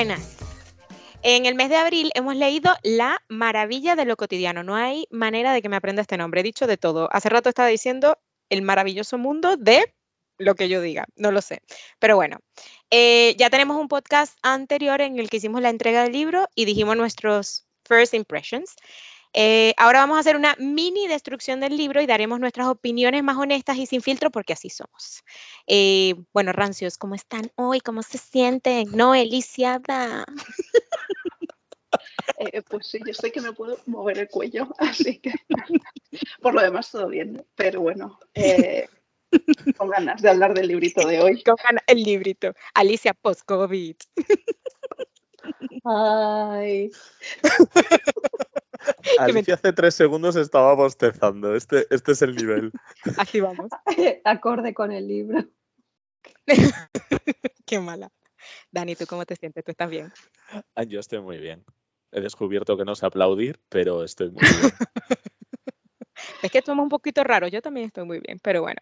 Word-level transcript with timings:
Buenas. 0.00 0.38
En 1.22 1.44
el 1.44 1.54
mes 1.54 1.68
de 1.68 1.76
abril 1.76 2.10
hemos 2.14 2.34
leído 2.34 2.74
La 2.82 3.22
maravilla 3.28 3.96
de 3.96 4.06
lo 4.06 4.16
cotidiano. 4.16 4.62
No 4.62 4.74
hay 4.74 5.06
manera 5.10 5.52
de 5.52 5.60
que 5.60 5.68
me 5.68 5.76
aprenda 5.76 6.00
este 6.00 6.16
nombre. 6.16 6.40
He 6.40 6.42
dicho 6.42 6.66
de 6.66 6.78
todo. 6.78 7.10
Hace 7.12 7.28
rato 7.28 7.50
estaba 7.50 7.68
diciendo 7.68 8.16
el 8.48 8.62
maravilloso 8.62 9.18
mundo 9.18 9.58
de 9.58 9.94
lo 10.38 10.54
que 10.54 10.70
yo 10.70 10.80
diga. 10.80 11.04
No 11.16 11.32
lo 11.32 11.42
sé. 11.42 11.60
Pero 11.98 12.16
bueno, 12.16 12.38
eh, 12.90 13.36
ya 13.38 13.50
tenemos 13.50 13.76
un 13.76 13.88
podcast 13.88 14.38
anterior 14.40 15.02
en 15.02 15.18
el 15.18 15.28
que 15.28 15.36
hicimos 15.36 15.60
la 15.60 15.68
entrega 15.68 16.02
del 16.04 16.12
libro 16.12 16.48
y 16.54 16.64
dijimos 16.64 16.96
nuestros 16.96 17.66
first 17.84 18.14
impressions. 18.14 18.76
Eh, 19.32 19.74
ahora 19.76 20.00
vamos 20.00 20.16
a 20.16 20.20
hacer 20.20 20.36
una 20.36 20.56
mini 20.58 21.06
destrucción 21.06 21.60
del 21.60 21.76
libro 21.76 22.00
y 22.00 22.06
daremos 22.06 22.40
nuestras 22.40 22.66
opiniones 22.66 23.22
más 23.22 23.36
honestas 23.36 23.76
y 23.76 23.86
sin 23.86 24.02
filtro 24.02 24.30
porque 24.30 24.52
así 24.52 24.70
somos. 24.70 25.22
Eh, 25.66 26.14
bueno, 26.32 26.52
rancios, 26.52 26.98
¿cómo 26.98 27.14
están 27.14 27.52
hoy? 27.56 27.80
¿Cómo 27.80 28.02
se 28.02 28.18
sienten? 28.18 28.88
No, 28.92 29.14
Elisiada. 29.14 30.24
Eh, 32.38 32.62
pues 32.62 32.86
sí, 32.86 32.98
yo 33.06 33.12
sé 33.12 33.30
que 33.30 33.40
me 33.40 33.52
puedo 33.52 33.78
mover 33.86 34.18
el 34.18 34.28
cuello, 34.28 34.68
así 34.78 35.18
que 35.18 35.32
por 36.40 36.54
lo 36.54 36.62
demás 36.62 36.90
todo 36.90 37.08
bien, 37.08 37.44
pero 37.54 37.80
bueno, 37.80 38.18
con 39.76 39.90
ganas 39.90 40.22
de 40.22 40.30
hablar 40.30 40.54
del 40.54 40.68
librito 40.68 41.06
de 41.06 41.20
hoy. 41.20 41.42
Con 41.42 41.56
ganas, 41.62 41.84
el 41.86 42.02
librito. 42.02 42.54
Alicia 42.74 43.12
post-COVID. 43.14 43.96
Ay. 45.84 46.90
Alicia 49.18 49.54
hace 49.54 49.72
tres 49.72 49.94
segundos 49.94 50.36
estaba 50.36 50.74
bostezando. 50.74 51.54
Este, 51.54 51.86
este 51.90 52.12
es 52.12 52.22
el 52.22 52.34
nivel. 52.34 52.72
Así 53.18 53.40
vamos. 53.40 53.70
Acorde 54.24 54.74
con 54.74 54.92
el 54.92 55.08
libro. 55.08 55.44
Qué 57.66 57.80
mala. 57.80 58.10
Dani, 58.70 58.96
¿tú 58.96 59.06
cómo 59.06 59.24
te 59.24 59.36
sientes? 59.36 59.64
¿Tú 59.64 59.70
estás 59.70 59.90
bien? 59.90 60.12
Ah, 60.74 60.84
yo 60.84 61.00
estoy 61.00 61.20
muy 61.20 61.38
bien. 61.38 61.64
He 62.12 62.20
descubierto 62.20 62.76
que 62.76 62.84
no 62.84 62.94
sé 62.94 63.06
aplaudir, 63.06 63.60
pero 63.68 64.02
estoy 64.02 64.30
muy 64.30 64.42
bien. 64.42 64.72
es 66.42 66.50
que 66.50 66.62
somos 66.62 66.82
un 66.82 66.88
poquito 66.88 67.22
raro. 67.22 67.48
Yo 67.48 67.62
también 67.62 67.86
estoy 67.86 68.04
muy 68.04 68.20
bien, 68.20 68.38
pero 68.42 68.62
bueno. 68.62 68.80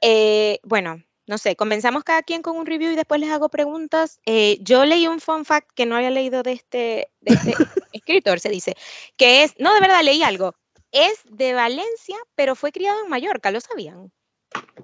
Eh, 0.00 0.60
bueno, 0.62 1.02
no 1.26 1.38
sé, 1.38 1.56
comenzamos 1.56 2.04
cada 2.04 2.22
quien 2.22 2.42
con 2.42 2.56
un 2.56 2.66
review 2.66 2.92
y 2.92 2.96
después 2.96 3.20
les 3.20 3.30
hago 3.30 3.48
preguntas. 3.48 4.20
Eh, 4.26 4.58
yo 4.60 4.84
leí 4.84 5.06
un 5.06 5.20
fun 5.20 5.44
fact 5.44 5.70
que 5.74 5.86
no 5.86 5.96
había 5.96 6.10
leído 6.10 6.42
de 6.42 6.52
este, 6.52 7.10
de 7.20 7.34
este 7.34 7.54
escritor, 7.92 8.40
se 8.40 8.50
dice, 8.50 8.74
que 9.16 9.42
es, 9.42 9.54
no, 9.58 9.72
de 9.74 9.80
verdad, 9.80 10.02
leí 10.02 10.22
algo. 10.22 10.54
Es 10.92 11.22
de 11.28 11.54
Valencia, 11.54 12.16
pero 12.34 12.54
fue 12.54 12.72
criado 12.72 13.02
en 13.02 13.10
Mallorca, 13.10 13.50
¿lo 13.50 13.60
sabían? 13.60 14.12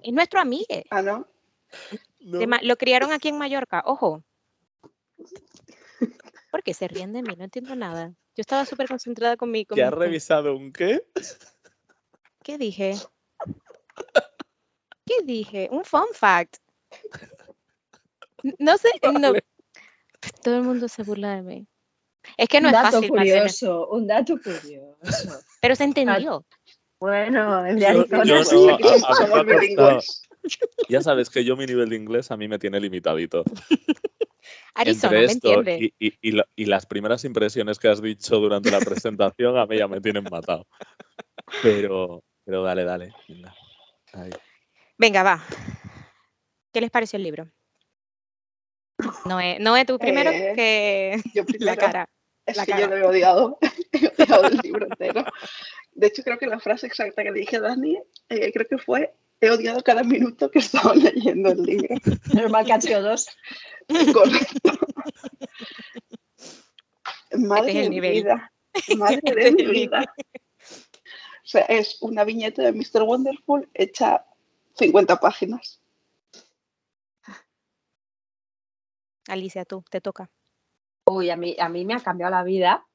Es 0.03 0.13
nuestro 0.13 0.41
amigo. 0.41 0.67
Ah, 0.91 1.03
¿no? 1.03 1.29
lo 2.19 2.77
criaron 2.77 3.13
aquí 3.13 3.29
en 3.29 3.39
Mallorca, 3.39 3.83
ojo. 3.87 4.25
¿Por 6.51 6.63
qué 6.63 6.75
se 6.75 6.89
ríen 6.89 7.13
de 7.13 7.23
mí? 7.23 7.37
No 7.37 7.45
entiendo 7.45 7.77
nada. 7.77 8.09
Yo 8.35 8.41
estaba 8.41 8.65
súper 8.65 8.89
concentrada 8.89 9.37
con 9.37 9.51
mi... 9.51 9.65
Con 9.65 9.77
¿Qué 9.77 9.85
has 9.85 9.93
revisado 9.93 10.57
un 10.57 10.73
qué? 10.73 11.05
¿Qué 12.43 12.59
dije? 12.59 12.95
¿Qué 15.11 15.25
dije? 15.25 15.69
Un 15.73 15.85
fun 15.85 16.07
fact. 16.15 16.59
No 18.61 18.79
sé, 18.79 18.89
no. 19.21 19.33
Todo 20.45 20.57
el 20.59 20.63
mundo 20.63 20.87
se 20.87 21.03
burla 21.03 21.35
de 21.35 21.43
mí. 21.43 21.67
Es 22.37 22.49
que 22.49 22.61
no 22.61 22.69
un 22.69 22.75
es 22.77 22.81
dato 22.81 22.97
fácil. 22.99 23.09
curioso, 23.09 23.89
un 23.89 24.07
dato 24.07 24.35
curioso. 24.41 25.41
Pero 25.61 25.75
se 25.75 25.83
entendió. 25.85 26.45
Bueno, 27.01 27.67
Yo- 27.77 28.07
yo 28.07 28.25
no, 28.25 28.69
a- 28.71 28.75
a 28.75 28.79
costado. 28.79 29.45
bilingües. 29.45 30.23
Ya 30.89 31.03
sabes 31.03 31.29
que 31.29 31.45
yo 31.45 31.57
mi 31.57 31.67
nivel 31.67 31.89
de 31.89 31.97
inglés 31.97 32.31
a 32.31 32.37
mí 32.37 32.47
me 32.47 32.59
tiene 32.61 32.79
limitadito. 32.79 33.43
Arizona, 34.75 35.19
Entre 35.19 35.19
¿me 35.19 35.25
esto 35.25 35.95
y, 35.99 36.07
y- 36.09 36.19
y 36.21 36.33
lo- 36.33 36.45
y 36.55 36.67
las 36.67 36.87
primeras 36.87 37.25
impresiones 37.25 37.79
que 37.81 37.89
has 37.89 38.01
dicho 38.01 38.37
durante 38.37 38.71
la 38.71 38.79
presentación 38.79 39.59
a 39.59 39.67
mí 39.67 39.77
ya 39.79 39.89
me 39.89 40.01
tienen 40.01 40.25
matado. 40.31 40.67
Pero, 41.63 42.23
pero 42.45 42.63
dale, 42.63 42.85
dale. 42.85 43.13
Ahí. 44.13 44.31
Venga, 45.01 45.23
va. 45.23 45.41
¿Qué 46.73 46.81
les 46.83 46.91
pareció 46.91 47.17
el 47.17 47.23
libro? 47.23 47.49
Noé, 49.25 49.59
Noé 49.59 49.87
tú 49.87 49.99
primero 49.99 50.31
Eh, 50.31 50.53
que 50.55 51.23
Yo 51.35 51.43
la 51.47 51.47
primero, 51.47 51.81
cara. 51.81 52.09
es 52.45 52.57
la 52.57 52.67
que 52.67 52.73
cara. 52.73 52.83
yo 52.83 52.89
lo 52.89 52.97
he 52.99 53.05
odiado. 53.05 53.59
he 53.93 54.09
odiado 54.09 54.49
el 54.49 54.59
libro 54.59 54.87
entero. 54.87 55.25
De 55.93 56.07
hecho, 56.09 56.23
creo 56.23 56.39
que 56.39 56.47
la 56.47 56.61
frase 56.61 56.87
exacta 56.87 57.23
que 57.23 57.31
le 57.31 57.41
dije 57.41 57.57
a 57.57 57.61
Dani, 57.61 57.99
eh, 58.29 58.53
creo 58.53 58.67
que 58.69 58.77
fue, 58.77 59.15
he 59.41 59.51
odiado 59.51 59.83
cada 59.83 60.03
minuto 60.03 60.51
que 60.51 60.59
estaba 60.67 60.95
leyendo 60.95 61.51
el 61.51 61.63
libro. 61.63 61.95
Normal 62.35 62.67
que 62.67 62.73
han 62.75 62.83
sido 62.83 63.03
dos. 63.03 63.27
Correcto. 64.13 64.71
Madre 67.39 67.71
Este 67.71 67.71
es 67.71 67.77
el 67.77 67.83
de 67.85 67.89
mi 67.89 67.95
nivel. 67.97 68.13
vida. 68.13 68.53
Madre 68.99 69.21
Este 69.25 69.35
de 69.45 69.53
mi 69.53 69.67
vida. 69.67 70.15
O 71.43 71.49
sea, 71.51 71.63
es 71.63 71.97
una 72.03 72.23
viñeta 72.25 72.63
de 72.63 72.73
Mr. 72.73 73.03
Wonderful 73.03 73.69
hecha 73.75 74.25
50 74.81 75.17
páginas. 75.21 75.81
Alicia, 79.29 79.65
tú, 79.65 79.85
te 79.91 80.01
toca. 80.01 80.31
Uy, 81.07 81.31
a 81.31 81.37
mí, 81.37 81.55
a 81.59 81.69
mí 81.69 81.85
me 81.85 81.95
ha 81.95 82.01
cambiado 82.01 82.33
la 82.33 82.43
vida. 82.43 82.87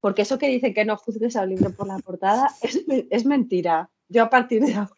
Porque 0.00 0.22
eso 0.22 0.38
que 0.38 0.48
dicen 0.48 0.74
que 0.74 0.84
no 0.84 0.96
juzgues 0.96 1.36
al 1.36 1.48
libro 1.50 1.70
por 1.74 1.86
la 1.86 1.98
portada 1.98 2.48
es, 2.62 2.86
me- 2.88 3.06
es 3.10 3.24
mentira. 3.26 3.90
Yo 4.08 4.24
a 4.24 4.30
partir 4.30 4.62
de 4.64 4.74
ahora 4.74 4.90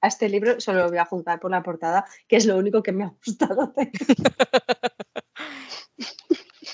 a 0.00 0.06
este 0.06 0.28
libro 0.28 0.60
solo 0.60 0.84
lo 0.84 0.88
voy 0.90 0.98
a 0.98 1.04
juzgar 1.06 1.40
por 1.40 1.50
la 1.50 1.62
portada, 1.62 2.04
que 2.28 2.36
es 2.36 2.46
lo 2.46 2.56
único 2.56 2.82
que 2.84 2.92
me 2.92 3.04
ha 3.04 3.12
gustado 3.26 3.62
hacer. 3.62 3.90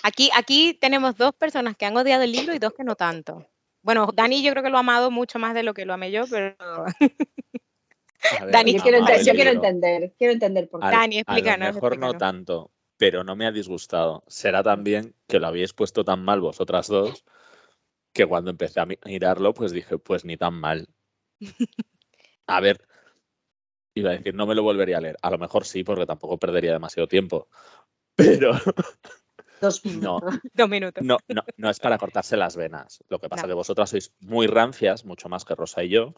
Aquí, 0.03 0.29
aquí 0.37 0.75
tenemos 0.79 1.17
dos 1.17 1.35
personas 1.35 1.77
que 1.79 1.87
han 1.87 1.97
odiado 1.97 2.23
el 2.25 2.33
libro 2.33 2.55
y 2.55 2.59
dos 2.59 2.75
que 2.75 2.85
no 2.85 2.95
tanto. 2.95 3.47
Bueno, 3.83 4.11
Dani 4.15 4.43
yo 4.43 4.51
creo 4.53 4.63
que 4.63 4.69
lo 4.69 4.77
ha 4.77 4.81
amado 4.81 5.11
mucho 5.11 5.39
más 5.39 5.55
de 5.55 5.63
lo 5.63 5.73
que 5.73 5.87
lo 5.87 5.95
amé 5.95 6.11
yo, 6.11 6.25
pero 6.29 6.55
A 6.61 6.93
ver, 8.45 8.53
Dani, 8.53 8.73
Yo 8.73 8.83
quiero, 8.83 8.99
yo 8.99 9.49
entender, 9.49 10.15
quiero 10.19 10.33
entender 10.33 10.69
por 10.69 10.81
qué. 10.81 10.87
Dani, 10.91 11.17
a 11.19 11.21
explícanos, 11.21 11.69
lo 11.69 11.75
mejor 11.75 11.99
no 11.99 12.15
tanto, 12.19 12.71
pero 12.97 13.25
no 13.25 13.37
me 13.37 13.47
ha 13.47 13.53
disgustado. 13.53 14.25
Será 14.27 14.63
también 14.63 15.15
que 15.27 15.39
lo 15.39 15.47
habíais 15.47 15.73
puesto 15.73 16.05
tan 16.05 16.25
mal 16.25 16.41
vosotras 16.41 16.89
dos 16.89 17.25
que 18.13 18.27
cuando 18.27 18.51
empecé 18.51 18.81
a 18.81 18.87
mi- 18.87 18.99
mirarlo, 19.05 19.55
pues 19.55 19.73
dije, 19.73 19.99
pues 19.99 20.25
ni 20.25 20.37
tan 20.37 20.55
mal. 20.55 20.89
A 22.47 22.61
ver, 22.61 22.87
iba 23.95 24.11
a 24.11 24.13
decir, 24.15 24.35
no 24.35 24.47
me 24.47 24.55
lo 24.55 24.63
volvería 24.63 24.99
a 24.99 25.01
leer. 25.01 25.17
A 25.23 25.31
lo 25.31 25.39
mejor 25.39 25.65
sí, 25.65 25.83
porque 25.85 26.07
tampoco 26.07 26.39
perdería 26.39 26.73
demasiado 26.73 27.07
tiempo. 27.09 27.49
Pero 28.17 28.53
Dos 29.61 29.85
no, 29.87 30.21
dos 30.53 30.69
minutos. 30.69 31.03
no, 31.05 31.17
no, 31.29 31.43
no 31.57 31.71
es 31.71 31.81
para 31.81 31.97
cortarse 31.99 32.37
las 32.37 32.55
venas. 32.57 33.03
Lo 33.09 33.19
que 33.19 33.29
pasa 33.29 33.43
No. 33.43 33.49
que 33.49 33.55
vosotras 33.55 33.91
sois 33.91 34.13
muy 34.21 34.47
rancias, 34.47 35.05
mucho 35.05 35.29
más 35.29 35.45
que 35.45 35.55
Rosa 35.55 35.83
y 35.83 35.89
yo. 35.89 36.15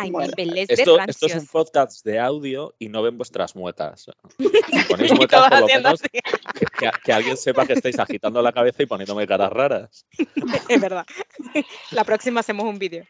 Hay 0.00 0.10
Bueno, 0.10 0.32
niveles 0.36 0.68
de 0.68 0.74
Esto, 0.74 0.98
esto 1.06 1.26
es 1.26 1.34
un 1.34 1.46
podcast 1.46 2.02
de 2.06 2.18
audio 2.18 2.74
y 2.78 2.88
no 2.88 3.02
ven 3.02 3.18
vuestras 3.18 3.54
muecas. 3.54 4.06
Si 4.38 4.38
ponéis 4.88 5.12
todos 5.28 5.48
por 5.50 5.60
lo 5.60 5.66
menos 5.66 6.00
que, 6.00 6.20
que- 7.04 7.12
alguien 7.12 7.36
sepa 7.36 7.66
que 7.66 7.74
estáis 7.74 7.98
agitando 7.98 8.40
la 8.40 8.50
cabeza 8.52 8.82
y 8.82 8.86
poniéndome 8.86 9.26
caras 9.26 9.52
raras. 9.52 10.06
Es 10.68 10.80
verdad. 10.80 11.04
La 11.90 12.04
próxima 12.04 12.40
hacemos 12.40 12.64
un 12.64 12.78
vídeo. 12.78 13.04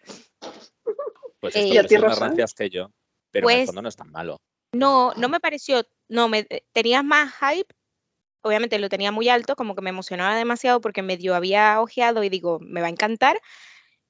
Pues 1.39 1.55
Eh, 1.55 1.61
esto 1.61 1.75
¿Y 1.75 1.79
a 1.79 1.83
que 1.83 1.89
ti, 1.89 1.95
sois 1.95 2.09
más 2.09 2.19
rancias 2.19 2.55
que 2.55 2.71
yo. 2.71 2.91
Pero 3.31 3.49
en 3.49 3.53
el 3.53 3.59
Pues- 3.59 3.67
fondo 3.67 3.83
no 3.83 3.89
es 3.89 3.97
tan 3.97 4.11
malo. 4.11 4.41
No, 4.73 5.13
no 5.17 5.29
me 5.29 5.39
pareció, 5.41 5.85
no, 6.09 6.29
me 6.29 6.47
eh, 6.51 6.65
tenías 6.73 7.05
más 7.05 7.33
hype. 7.41 7.73
Obviamente 8.43 8.79
lo 8.81 8.89
tenía 8.89 9.13
muy 9.13 9.29
alto, 9.29 9.55
como 9.55 9.75
que 9.77 9.83
me 9.83 9.91
emocionaba 9.91 10.35
demasiado 10.35 10.81
porque 10.81 11.03
medio 11.03 11.35
había 11.35 11.81
ojeado 11.81 12.25
y 12.25 12.29
digo, 12.31 12.59
me 12.61 12.81
va 12.81 12.87
a 12.89 12.91
encantar. 12.91 13.41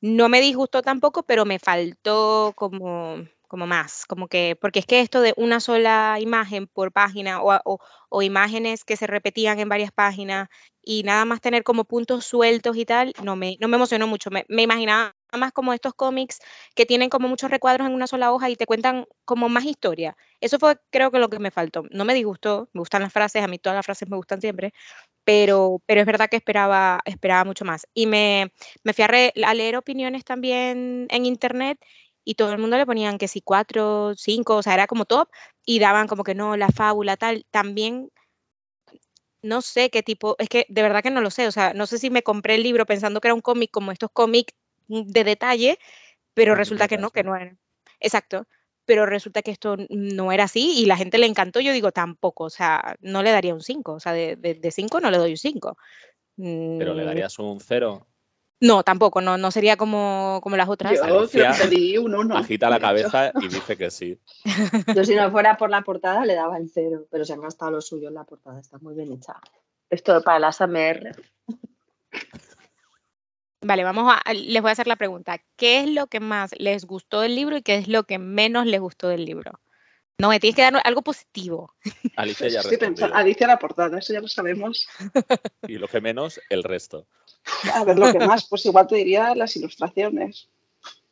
No 0.02 0.30
me 0.30 0.40
disgustó 0.40 0.80
tampoco, 0.82 1.22
pero 1.24 1.44
me 1.44 1.58
faltó 1.58 2.52
como, 2.56 3.16
como 3.50 3.66
más, 3.66 4.06
como 4.06 4.28
que, 4.28 4.56
porque 4.60 4.78
es 4.80 4.86
que 4.86 5.00
esto 5.00 5.20
de 5.20 5.34
una 5.36 5.60
sola 5.60 6.18
imagen 6.20 6.68
por 6.68 6.92
página 6.92 7.42
o, 7.42 8.22
imágenes 8.22 8.84
que 8.84 8.96
se 8.96 9.06
repetían 9.06 9.58
en 9.60 9.68
varias 9.68 9.92
páginas 9.92 10.48
y 10.82 11.02
nada 11.02 11.24
más 11.24 11.40
tener 11.40 11.62
como 11.64 11.84
puntos 11.84 12.24
sueltos 12.24 12.76
y 12.76 12.84
tal, 12.86 13.12
no 13.22 13.36
me, 13.36 13.56
no 13.60 13.68
me 13.68 13.76
emocionó 13.76 14.06
mucho. 14.06 14.30
Me, 14.30 14.44
me 14.48 14.62
imaginaba 14.62 15.14
más 15.32 15.52
como 15.52 15.72
estos 15.72 15.94
cómics 15.94 16.38
que 16.74 16.86
tienen 16.86 17.10
como 17.10 17.28
muchos 17.28 17.50
recuadros 17.50 17.86
en 17.86 17.94
una 17.94 18.06
sola 18.06 18.32
hoja 18.32 18.50
y 18.50 18.56
te 18.56 18.66
cuentan 18.66 19.06
como 19.24 19.48
más 19.48 19.64
historia. 19.64 20.16
Eso 20.40 20.58
fue 20.58 20.76
creo 20.90 21.10
que 21.10 21.18
lo 21.18 21.28
que 21.28 21.38
me 21.38 21.50
faltó. 21.50 21.84
No 21.90 22.04
me 22.04 22.14
disgustó, 22.14 22.68
me 22.72 22.80
gustan 22.80 23.02
las 23.02 23.12
frases, 23.12 23.42
a 23.44 23.48
mí 23.48 23.58
todas 23.58 23.76
las 23.76 23.86
frases 23.86 24.08
me 24.08 24.16
gustan 24.16 24.40
siempre, 24.40 24.72
pero, 25.24 25.82
pero 25.86 26.00
es 26.00 26.06
verdad 26.06 26.28
que 26.30 26.36
esperaba, 26.36 27.00
esperaba 27.04 27.44
mucho 27.44 27.64
más. 27.64 27.86
Y 27.94 28.06
me, 28.06 28.52
me 28.84 28.92
fui 28.94 29.04
a, 29.04 29.08
re- 29.08 29.32
a 29.44 29.54
leer 29.54 29.76
opiniones 29.76 30.24
también 30.24 31.06
en 31.10 31.26
internet 31.26 31.78
y 32.24 32.34
todo 32.34 32.52
el 32.52 32.58
mundo 32.58 32.76
le 32.76 32.86
ponían 32.86 33.18
que 33.18 33.28
si 33.28 33.40
cuatro, 33.40 34.14
cinco, 34.16 34.56
o 34.56 34.62
sea, 34.62 34.74
era 34.74 34.86
como 34.86 35.04
top 35.04 35.28
y 35.64 35.78
daban 35.78 36.06
como 36.06 36.24
que 36.24 36.34
no, 36.34 36.56
la 36.56 36.68
fábula, 36.68 37.16
tal. 37.16 37.46
También 37.50 38.10
no 39.42 39.62
sé 39.62 39.90
qué 39.90 40.02
tipo, 40.02 40.36
es 40.38 40.48
que 40.48 40.66
de 40.68 40.82
verdad 40.82 41.02
que 41.02 41.10
no 41.10 41.20
lo 41.22 41.30
sé, 41.30 41.46
o 41.46 41.52
sea, 41.52 41.72
no 41.74 41.86
sé 41.86 41.98
si 41.98 42.10
me 42.10 42.22
compré 42.22 42.56
el 42.56 42.62
libro 42.62 42.86
pensando 42.86 43.20
que 43.20 43.28
era 43.28 43.34
un 43.34 43.40
cómic 43.40 43.70
como 43.70 43.92
estos 43.92 44.10
cómics 44.12 44.54
mm, 44.88 45.02
de 45.06 45.24
detalle, 45.24 45.78
pero 46.34 46.54
resulta 46.54 46.88
que 46.88 46.98
no, 46.98 47.10
que 47.10 47.22
¿no? 47.24 47.36
era. 47.36 47.56
Exacto. 48.00 48.46
pero 48.86 49.06
resulta 49.06 49.42
que 49.42 49.52
esto 49.52 49.76
no 49.90 50.32
era 50.32 50.44
así 50.44 50.72
y 50.80 50.86
la 50.86 50.96
gente 50.96 51.18
le 51.18 51.26
encantó. 51.26 51.60
Yo 51.60 51.72
digo, 51.72 51.92
tampoco, 51.92 52.44
o 52.44 52.50
sea, 52.50 52.96
no 53.00 53.22
le 53.22 53.30
daría 53.30 53.54
un 53.54 53.60
5, 53.62 53.92
o 53.94 54.00
sea, 54.00 54.12
de 54.12 54.70
5 54.72 55.00
no 55.00 55.10
le 55.10 55.18
doy 55.18 55.30
un 55.32 55.36
5. 55.36 55.76
¿Pero 56.36 56.94
le 56.94 57.02
mm. 57.02 57.06
darías 57.06 57.38
un 57.38 57.60
0? 57.60 58.06
No, 58.60 58.82
tampoco, 58.82 59.22
no, 59.22 59.38
no 59.38 59.50
sería 59.50 59.78
como, 59.78 60.40
como 60.42 60.56
las 60.56 60.68
otras. 60.68 60.92
Yo 60.92 61.26
pedí 61.58 61.96
un 61.96 62.14
1. 62.14 62.36
Agita 62.36 62.68
la 62.68 62.78
cabeza 62.78 63.32
y 63.40 63.48
dice 63.48 63.76
que 63.76 63.90
sí. 63.90 64.18
Yo 64.94 65.04
si 65.04 65.14
no 65.14 65.30
fuera 65.30 65.56
por 65.56 65.70
la 65.70 65.80
portada 65.80 66.26
le 66.26 66.34
daba 66.34 66.58
el 66.58 66.68
0, 66.68 67.06
pero 67.10 67.24
se 67.24 67.32
han 67.32 67.40
gastado 67.40 67.70
lo 67.70 67.80
suyo 67.80 68.08
en 68.08 68.14
la 68.14 68.24
portada, 68.24 68.60
está 68.60 68.78
muy 68.78 68.94
bien 68.94 69.12
hecha. 69.12 69.34
Esto 69.88 70.22
para 70.22 70.38
las 70.38 70.60
AMR. 70.60 71.16
Vale, 73.62 73.84
vamos 73.84 74.14
a, 74.14 74.32
les 74.32 74.62
voy 74.62 74.68
a 74.68 74.72
hacer 74.72 74.86
la 74.86 74.96
pregunta. 74.96 75.38
¿Qué 75.56 75.80
es 75.80 75.90
lo 75.90 76.06
que 76.06 76.20
más 76.20 76.50
les 76.58 76.84
gustó 76.84 77.20
del 77.20 77.34
libro 77.34 77.56
y 77.56 77.62
qué 77.62 77.76
es 77.76 77.88
lo 77.88 78.04
que 78.04 78.18
menos 78.18 78.66
les 78.66 78.80
gustó 78.80 79.08
del 79.08 79.24
libro? 79.24 79.58
No, 80.20 80.28
me 80.28 80.38
tienes 80.38 80.56
que 80.56 80.62
dar 80.62 80.80
algo 80.84 81.02
positivo. 81.02 81.74
Alicia 82.16 82.48
ya 82.48 82.60
Alicia 83.14 83.46
la 83.46 83.58
portada, 83.58 83.98
eso 83.98 84.12
ya 84.12 84.20
lo 84.20 84.28
sabemos. 84.28 84.86
Y 85.66 85.78
lo 85.78 85.88
que 85.88 86.00
menos, 86.00 86.40
el 86.50 86.62
resto. 86.62 87.06
A 87.74 87.84
ver, 87.84 87.98
lo 87.98 88.12
que 88.12 88.18
más, 88.18 88.46
pues 88.48 88.66
igual 88.66 88.86
te 88.86 88.96
diría 88.96 89.34
las 89.34 89.56
ilustraciones, 89.56 90.50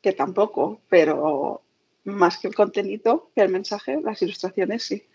que 0.02 0.12
tampoco, 0.12 0.82
pero 0.90 1.62
más 2.05 2.38
que 2.38 2.49
el 2.49 2.55
contenido, 2.55 3.31
que 3.34 3.43
el 3.43 3.49
mensaje, 3.49 4.00
las 4.02 4.20
ilustraciones 4.20 4.82
sí. 4.84 5.08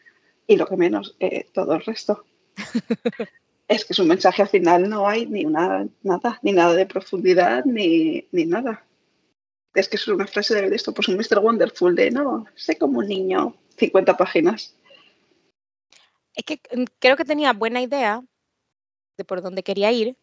Y 0.47 0.57
lo 0.57 0.65
que 0.65 0.75
menos, 0.75 1.15
eh, 1.19 1.45
todo 1.53 1.75
el 1.75 1.81
resto. 1.83 2.25
es 3.67 3.85
que 3.85 3.93
es 3.93 3.99
un 3.99 4.07
mensaje 4.07 4.41
al 4.41 4.49
final, 4.49 4.89
no 4.89 5.07
hay 5.07 5.27
ni 5.27 5.45
una, 5.45 5.87
nada, 6.01 6.39
ni 6.41 6.51
nada 6.51 6.73
de 6.73 6.85
profundidad, 6.85 7.63
ni, 7.65 8.27
ni 8.31 8.45
nada. 8.45 8.85
Es 9.75 9.87
que 9.87 9.97
es 9.97 10.07
una 10.07 10.27
frase 10.27 10.55
de 10.55 10.75
esto, 10.75 10.93
pues 10.93 11.07
un 11.07 11.15
Mr. 11.15 11.39
Wonderful 11.39 11.95
de 11.95 12.11
no, 12.11 12.45
sé 12.55 12.77
como 12.77 12.99
un 12.99 13.07
niño, 13.07 13.55
50 13.77 14.17
páginas. 14.17 14.75
Es 16.35 16.43
que 16.45 16.59
mm, 16.75 16.85
creo 16.99 17.15
que 17.15 17.25
tenía 17.25 17.53
buena 17.53 17.81
idea 17.81 18.21
de 19.17 19.25
por 19.25 19.41
dónde 19.41 19.63
quería 19.63 19.91
ir, 19.91 20.17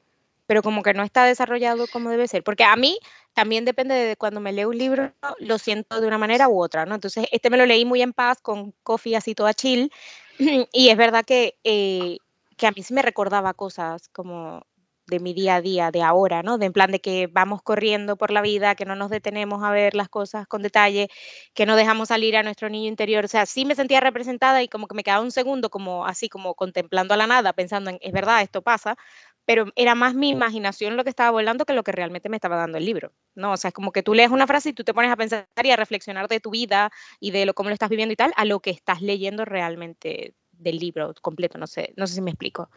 pero 0.46 0.62
como 0.62 0.82
que 0.82 0.94
no 0.94 1.04
está 1.04 1.24
desarrollado 1.24 1.86
como 1.86 2.10
debe 2.10 2.26
ser. 2.26 2.42
Porque 2.42 2.64
a 2.64 2.74
mí 2.76 2.98
también 3.34 3.64
depende 3.64 3.94
de 3.94 4.16
cuando 4.16 4.40
me 4.40 4.52
leo 4.52 4.68
un 4.70 4.78
libro, 4.78 5.12
lo 5.38 5.58
siento 5.58 6.00
de 6.00 6.06
una 6.08 6.18
manera 6.18 6.48
u 6.48 6.60
otra, 6.60 6.86
¿no? 6.86 6.96
Entonces, 6.96 7.26
este 7.30 7.50
me 7.50 7.56
lo 7.56 7.66
leí 7.66 7.84
muy 7.84 8.02
en 8.02 8.12
paz, 8.12 8.38
con 8.40 8.74
coffee 8.82 9.16
así 9.16 9.34
toda 9.34 9.54
chill, 9.54 9.92
y 10.72 10.88
es 10.88 10.96
verdad 10.96 11.24
que, 11.24 11.56
eh, 11.62 12.18
que 12.56 12.66
a 12.66 12.72
mí 12.72 12.82
sí 12.82 12.92
me 12.94 13.02
recordaba 13.02 13.54
cosas 13.54 14.08
como 14.08 14.66
de 15.10 15.20
mi 15.20 15.34
día 15.34 15.56
a 15.56 15.60
día, 15.60 15.90
de 15.90 16.02
ahora, 16.02 16.42
¿no? 16.42 16.56
De 16.58 16.66
en 16.66 16.72
plan 16.72 16.90
de 16.90 17.00
que 17.00 17.26
vamos 17.26 17.62
corriendo 17.62 18.16
por 18.16 18.30
la 18.30 18.40
vida, 18.42 18.74
que 18.74 18.84
no 18.86 18.94
nos 18.96 19.10
detenemos 19.10 19.62
a 19.62 19.70
ver 19.70 19.94
las 19.94 20.08
cosas 20.08 20.46
con 20.46 20.62
detalle, 20.62 21.08
que 21.54 21.66
no 21.66 21.76
dejamos 21.76 22.08
salir 22.08 22.36
a 22.36 22.42
nuestro 22.42 22.70
niño 22.70 22.88
interior. 22.88 23.24
O 23.24 23.28
sea, 23.28 23.46
sí 23.46 23.64
me 23.64 23.74
sentía 23.74 24.00
representada 24.00 24.62
y 24.62 24.68
como 24.68 24.86
que 24.88 24.94
me 24.94 25.02
quedaba 25.02 25.22
un 25.22 25.32
segundo 25.32 25.70
como 25.70 26.06
así, 26.06 26.28
como 26.28 26.54
contemplando 26.54 27.14
a 27.14 27.16
la 27.18 27.26
nada, 27.26 27.52
pensando 27.52 27.90
en, 27.90 27.98
es 28.00 28.12
verdad, 28.12 28.42
esto 28.42 28.62
pasa, 28.62 28.96
pero 29.44 29.66
era 29.76 29.94
más 29.94 30.14
mi 30.14 30.28
imaginación 30.28 30.96
lo 30.96 31.04
que 31.04 31.10
estaba 31.10 31.30
volando 31.30 31.64
que 31.64 31.74
lo 31.74 31.82
que 31.82 31.92
realmente 31.92 32.28
me 32.28 32.36
estaba 32.36 32.56
dando 32.56 32.78
el 32.78 32.84
libro, 32.84 33.12
¿no? 33.34 33.52
O 33.52 33.56
sea, 33.56 33.68
es 33.68 33.74
como 33.74 33.92
que 33.92 34.02
tú 34.02 34.14
lees 34.14 34.30
una 34.30 34.46
frase 34.46 34.70
y 34.70 34.72
tú 34.72 34.84
te 34.84 34.94
pones 34.94 35.10
a 35.10 35.16
pensar 35.16 35.46
y 35.62 35.70
a 35.70 35.76
reflexionar 35.76 36.28
de 36.28 36.40
tu 36.40 36.50
vida 36.50 36.90
y 37.18 37.32
de 37.32 37.46
lo 37.46 37.54
cómo 37.54 37.68
lo 37.68 37.74
estás 37.74 37.88
viviendo 37.90 38.12
y 38.12 38.16
tal, 38.16 38.32
a 38.36 38.44
lo 38.44 38.60
que 38.60 38.70
estás 38.70 39.02
leyendo 39.02 39.44
realmente 39.44 40.34
del 40.52 40.78
libro 40.78 41.14
completo, 41.22 41.58
no 41.58 41.66
sé, 41.66 41.92
no 41.96 42.06
sé 42.06 42.14
si 42.14 42.20
me 42.20 42.30
explico. 42.30 42.70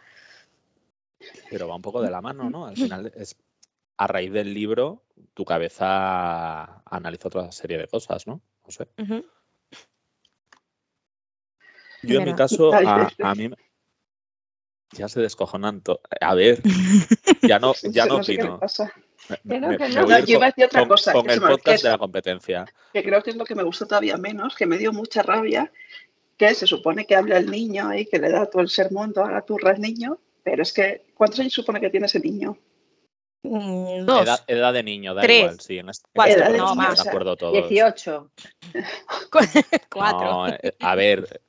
Pero 1.50 1.68
va 1.68 1.76
un 1.76 1.82
poco 1.82 2.02
de 2.02 2.12
la 2.12 2.22
mano, 2.22 2.50
¿no? 2.50 2.66
Al 2.66 2.76
final 2.76 3.12
es 3.16 3.36
a 3.98 4.08
raíz 4.08 4.32
del 4.32 4.54
libro 4.54 5.04
tu 5.34 5.46
cabeza 5.46 6.82
analiza 6.86 7.28
otra 7.28 7.52
serie 7.52 7.78
de 7.78 7.88
cosas, 7.88 8.28
¿no? 8.28 8.42
No 8.66 8.72
sé. 8.72 8.88
Yo 12.04 12.20
en 12.20 12.26
mi 12.26 12.36
caso, 12.36 12.74
a, 12.74 13.10
a, 13.20 13.36
mí 13.36 13.50
ya 14.92 15.08
se 15.08 15.22
descojonan. 15.22 15.82
A 16.22 16.36
ver, 16.36 16.62
ya 17.42 17.60
no, 17.60 17.74
ya 17.84 18.06
no 18.06 18.18
opino. 18.18 18.60
Me, 19.44 19.60
no, 19.60 19.78
que 19.78 19.90
no. 19.90 20.20
yo 20.20 20.36
iba 20.36 20.46
a 20.46 20.50
decir 20.50 20.66
otra 20.66 20.88
cosa. 20.88 21.14
Con 21.14 21.30
el 21.30 21.40
podcast 21.40 21.84
de 21.84 21.90
la 21.90 21.98
competencia. 21.98 22.66
Que 22.92 23.04
creo 23.04 23.24
que 23.24 23.32
es 23.32 23.36
lo 23.38 23.46
que 23.46 23.56
me 23.56 23.64
gustó 23.64 23.88
todavía 23.88 24.18
menos, 24.18 24.56
que 24.56 24.66
me 24.66 24.78
dio 24.78 24.92
mucha 24.92 25.24
rabia, 25.24 25.72
que 26.38 26.54
se 26.54 26.68
supone 26.68 27.06
que 27.06 27.16
habla 27.16 27.38
el 27.38 27.50
niño 27.50 27.94
y 27.94 28.06
que 28.06 28.20
le 28.20 28.30
da 28.30 28.46
todo 28.48 28.62
el 28.62 28.70
sermón, 28.70 29.14
toda 29.14 29.32
la 29.32 29.42
turra 29.42 29.72
al 29.72 29.82
niño, 29.82 30.20
pero 30.44 30.64
es 30.64 30.74
que, 30.74 31.06
¿cuántos 31.16 31.40
años 31.40 31.54
supone 31.54 31.80
que 31.80 31.90
tiene 31.90 32.06
ese 32.06 32.20
niño? 32.20 32.58
Mm, 33.44 34.06
dos. 34.06 34.44
Edad, 34.48 34.74
de 34.74 34.84
niño, 34.84 35.14
da 35.14 35.22
Tres. 35.22 35.40
igual, 35.40 35.60
sí. 35.60 35.78
En 35.78 35.90
este, 35.90 36.08
este 36.28 36.58
no, 36.58 36.76
más. 36.76 37.04
De 37.04 37.10
acuerdo 37.10 37.36
todos. 37.36 37.54
18. 37.54 38.32
Cuatro. 39.92 40.48
Eh, 40.48 40.76
a 40.80 40.96
ver. 40.96 41.42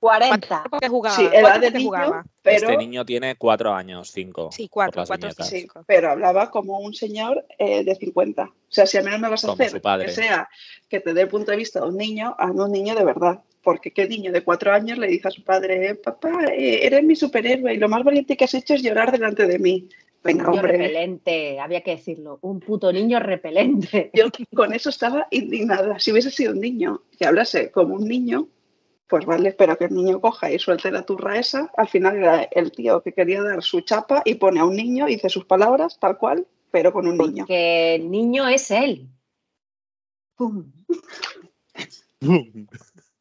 40. 0.00 0.64
Porque 0.70 0.88
jugaba. 0.88 1.16
Sí, 1.16 1.28
edad 1.32 1.60
de 1.60 1.70
niño, 1.70 2.24
pero... 2.42 2.70
Este 2.70 2.76
niño 2.76 3.04
tiene 3.04 3.36
cuatro 3.36 3.72
años, 3.72 4.10
cinco. 4.10 4.50
Sí, 4.50 4.68
cuatro, 4.68 5.04
cuatro, 5.06 5.30
sí, 5.44 5.68
pero 5.86 6.10
hablaba 6.10 6.50
como 6.50 6.78
un 6.78 6.94
señor 6.94 7.44
eh, 7.58 7.84
de 7.84 7.94
50. 7.94 8.42
O 8.42 8.52
sea, 8.68 8.86
si 8.86 8.96
a 8.98 9.02
mí 9.02 9.10
no 9.10 9.18
me 9.18 9.28
vas 9.28 9.44
a 9.44 9.52
hacer 9.52 9.80
que 9.80 10.08
sea 10.08 10.48
que 10.88 11.00
te 11.00 11.12
dé 11.12 11.22
el 11.22 11.28
punto 11.28 11.50
de 11.50 11.58
vista 11.58 11.80
de 11.80 11.88
un 11.88 11.96
niño, 11.96 12.34
a 12.38 12.46
un 12.50 12.72
niño 12.72 12.94
de 12.94 13.04
verdad 13.04 13.42
porque 13.62 13.92
qué 13.92 14.08
niño 14.08 14.32
de 14.32 14.42
cuatro 14.42 14.72
años 14.72 14.98
le 14.98 15.06
dice 15.06 15.28
a 15.28 15.30
su 15.30 15.44
padre, 15.44 15.94
papá, 15.94 16.46
eh, 16.52 16.86
eres 16.86 17.04
mi 17.04 17.14
superhéroe 17.14 17.74
y 17.74 17.78
lo 17.78 17.88
más 17.88 18.02
valiente 18.04 18.36
que 18.36 18.44
has 18.44 18.54
hecho 18.54 18.74
es 18.74 18.82
llorar 18.82 19.12
delante 19.12 19.46
de 19.46 19.58
mí. 19.58 19.88
Venga, 20.22 20.50
hombre. 20.50 20.72
repelente, 20.72 21.58
había 21.60 21.80
que 21.80 21.92
decirlo, 21.92 22.38
un 22.42 22.60
puto 22.60 22.92
niño 22.92 23.20
repelente. 23.20 24.10
Yo 24.12 24.26
con 24.54 24.74
eso 24.74 24.90
estaba 24.90 25.26
indignada. 25.30 25.98
Si 25.98 26.12
hubiese 26.12 26.30
sido 26.30 26.52
un 26.52 26.60
niño 26.60 27.02
que 27.18 27.26
hablase 27.26 27.70
como 27.70 27.94
un 27.94 28.06
niño, 28.06 28.48
pues 29.10 29.26
vale, 29.26 29.52
pero 29.52 29.76
que 29.76 29.86
el 29.86 29.94
niño 29.94 30.20
coja 30.20 30.50
y 30.50 30.58
suelte 30.58 30.92
la 30.92 31.02
turra 31.02 31.38
esa. 31.38 31.70
Al 31.76 31.88
final 31.88 32.16
era 32.16 32.42
el 32.44 32.70
tío 32.70 33.02
que 33.02 33.12
quería 33.12 33.42
dar 33.42 33.62
su 33.62 33.80
chapa 33.80 34.22
y 34.24 34.36
pone 34.36 34.60
a 34.60 34.64
un 34.64 34.76
niño 34.76 35.08
y 35.08 35.14
dice 35.14 35.28
sus 35.28 35.44
palabras 35.44 35.98
tal 35.98 36.16
cual, 36.16 36.46
pero 36.70 36.92
con 36.92 37.08
un 37.08 37.18
niño. 37.18 37.44
Que 37.44 37.96
el 37.96 38.08
niño 38.08 38.46
es 38.46 38.70
él. 38.70 39.08
¡Pum! 40.36 40.72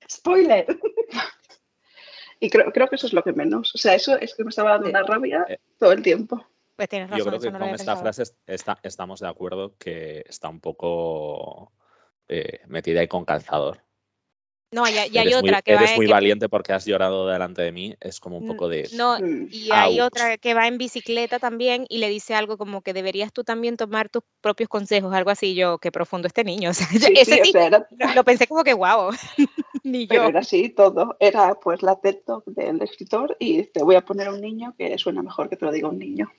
Spoiler. 0.10 0.68
y 2.40 2.50
creo, 2.50 2.72
creo 2.72 2.88
que 2.88 2.96
eso 2.96 3.08
es 3.08 3.14
lo 3.14 3.24
que 3.24 3.34
menos. 3.34 3.74
O 3.74 3.78
sea, 3.80 3.96
eso 3.96 4.16
es 4.20 4.36
que 4.36 4.44
me 4.44 4.50
estaba 4.50 4.72
dando 4.74 4.90
una 4.90 5.02
rabia 5.02 5.46
eh, 5.50 5.60
todo 5.80 5.92
el 5.92 6.04
tiempo. 6.04 6.46
Pues 6.76 6.88
tienes 6.88 7.10
razón, 7.10 7.26
Yo 7.26 7.40
creo 7.40 7.52
que 7.52 7.60
con 7.60 7.70
esta 7.70 7.98
frase 7.98 8.24
estamos 8.46 9.20
de 9.20 9.28
acuerdo 9.28 9.76
que 9.78 10.24
está 10.28 10.50
un 10.50 10.62
poco 10.62 11.74
eh, 12.28 12.62
metida 12.68 13.00
ahí 13.02 13.08
con 13.08 13.26
calzador. 13.26 13.82
No, 14.72 14.88
y, 14.88 14.96
hay 14.98 15.34
otra 15.34 15.64
que 15.64 15.72
eres 15.72 15.82
va. 15.82 15.86
Eres 15.86 15.98
muy 15.98 16.06
valiente 16.06 16.48
porque 16.48 16.74
has 16.74 16.86
llorado 16.86 17.28
delante 17.28 17.64
de 17.64 17.72
mí. 17.72 17.96
Es 18.00 18.20
como 18.20 18.38
un 18.38 18.48
poco 18.48 18.70
de. 18.70 18.88
No, 18.94 19.18
mm. 19.20 19.48
y 19.52 19.72
hay 19.72 20.00
otra 20.00 20.38
que 20.38 20.54
va 20.54 20.68
en 20.68 20.78
bicicleta 20.78 21.40
también 21.40 21.88
y 21.90 21.98
le 21.98 22.08
dice 22.08 22.36
algo 22.36 22.56
como 22.58 22.82
que 22.82 22.94
deberías 22.94 23.34
tú 23.34 23.44
también 23.44 23.78
tomar 23.78 24.10
tus 24.10 24.22
propios 24.42 24.70
consejos, 24.70 25.12
algo 25.14 25.32
así. 25.32 25.56
Yo, 25.56 25.80
qué 25.80 25.92
profundo 25.92 26.28
este 26.28 26.44
niño. 26.44 26.70
ese 27.16 27.44
sí, 27.44 27.52
lo, 28.16 28.24
pensé 28.24 28.46
como 28.46 28.64
que 28.64 28.74
guau. 28.74 29.10
Ni 29.84 30.06
Pero 30.06 30.26
era 30.26 30.42
así 30.42 30.70
todo. 30.70 31.18
Era 31.20 31.56
pues 31.56 31.82
la 31.82 32.00
TED 32.00 32.20
del 32.46 32.82
escritor 32.84 33.36
y 33.40 33.64
te 33.64 33.82
voy 33.82 33.96
a 33.96 34.06
poner 34.06 34.30
un 34.30 34.40
niño 34.40 34.76
que 34.78 34.96
suena 35.00 35.24
mejor 35.24 35.50
que 35.50 35.56
te 35.56 35.66
lo 35.66 35.72
diga 35.72 35.88
un 35.88 35.98
niño. 35.98 36.32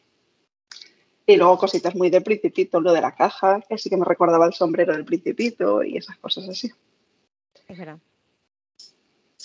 Y 1.26 1.36
luego 1.36 1.58
cositas 1.58 1.96
muy 1.96 2.10
de 2.10 2.20
principito, 2.20 2.80
lo 2.80 2.92
de 2.92 3.00
la 3.00 3.14
caja, 3.14 3.60
que 3.68 3.76
sí 3.76 3.90
que 3.90 3.96
me 3.96 4.04
recordaba 4.04 4.46
el 4.46 4.52
sombrero 4.52 4.92
del 4.92 5.04
principito 5.04 5.82
y 5.82 5.96
esas 5.96 6.16
cosas 6.18 6.48
así. 6.48 6.70
Es 7.66 7.78
verdad. 7.78 7.98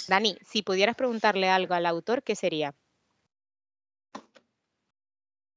Dani, 0.07 0.37
si 0.45 0.61
pudieras 0.61 0.95
preguntarle 0.95 1.49
algo 1.49 1.73
al 1.73 1.85
autor, 1.85 2.23
¿qué 2.23 2.35
sería? 2.35 2.73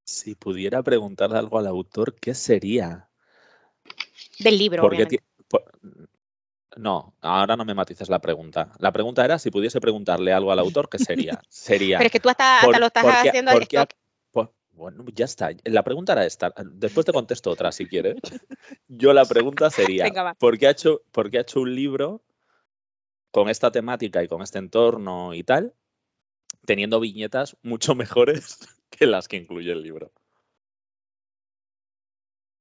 Si 0.05 0.35
pudiera 0.35 0.83
preguntarle 0.83 1.38
algo 1.38 1.59
al 1.59 1.67
autor, 1.67 2.14
¿qué 2.14 2.35
sería? 2.35 3.09
Del 4.38 4.59
libro. 4.59 4.88
no, 6.76 7.14
ahora 7.21 7.57
no 7.57 7.64
me 7.64 7.75
matices 7.75 8.09
la 8.09 8.21
pregunta. 8.21 8.73
La 8.78 8.93
pregunta 8.93 9.25
era 9.25 9.38
si 9.38 9.50
pudiese 9.50 9.81
preguntarle 9.81 10.33
algo 10.33 10.50
al 10.50 10.61
autor, 10.61 10.88
¿qué 10.88 10.99
sería? 10.99 11.40
Sería. 11.49 11.99
Pero 11.99 12.07
es 12.07 12.12
que 12.12 12.21
tú 12.21 12.31
hasta, 12.31 12.67
lo 12.78 12.87
estás 12.87 13.05
haciendo 13.05 13.52
bueno, 14.78 15.05
ya 15.12 15.25
está. 15.25 15.50
La 15.64 15.83
pregunta 15.83 16.12
era 16.12 16.25
esta. 16.25 16.55
Después 16.64 17.05
te 17.05 17.12
contesto 17.12 17.50
otra 17.50 17.73
si 17.73 17.87
quieres. 17.87 18.14
Yo 18.87 19.12
la 19.12 19.25
pregunta 19.25 19.71
sería: 19.71 20.07
¿por, 20.38 20.57
qué 20.57 20.69
ha 20.69 20.71
hecho, 20.71 21.02
¿por 21.11 21.31
qué 21.31 21.38
ha 21.38 21.40
hecho 21.40 21.61
un 21.61 21.75
libro 21.75 22.23
con 23.38 23.49
esta 23.49 23.71
temática 23.71 24.21
y 24.21 24.26
con 24.26 24.42
este 24.42 24.59
entorno 24.59 25.33
y 25.33 25.45
tal, 25.45 25.73
teniendo 26.66 26.99
viñetas 26.99 27.57
mucho 27.62 27.95
mejores 27.95 28.59
que 28.90 29.07
las 29.07 29.28
que 29.28 29.37
incluye 29.37 29.71
el 29.71 29.80
libro. 29.80 30.11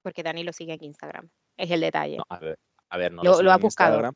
Porque 0.03 0.21
Dani 0.21 0.43
lo 0.43 0.53
sigue 0.53 0.73
en 0.73 0.83
Instagram. 0.83 1.29
Es 1.57 1.71
el 1.71 1.81
detalle. 1.81 2.19
a 2.29 2.97
ver, 2.97 3.11
no 3.11 3.23
lo, 3.23 3.51
ha 3.51 3.57
buscado. 3.57 4.13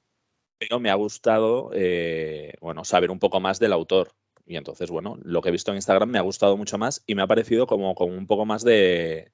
pero 0.60 0.80
me 0.80 0.92
ha 0.92 0.94
gustado, 0.94 1.72
eh, 1.74 2.54
bueno, 2.62 2.86
saber 2.86 3.10
un 3.10 3.18
poco 3.18 3.40
más 3.40 3.58
del 3.58 3.74
autor. 3.74 4.12
Y 4.46 4.56
entonces, 4.56 4.92
bueno, 4.92 5.18
lo 5.24 5.42
que 5.42 5.50
he 5.50 5.52
visto 5.52 5.72
en 5.72 5.78
Instagram 5.78 6.12
me 6.12 6.20
ha 6.20 6.22
gustado 6.22 6.58
mucho 6.58 6.78
más 6.78 7.04
y 7.08 7.16
me 7.16 7.24
ha 7.24 7.28
parecido 7.28 7.66
como 7.66 7.96
con 7.96 8.12
un 8.12 8.28
poco 8.28 8.46
más 8.46 8.64
de, 8.64 9.32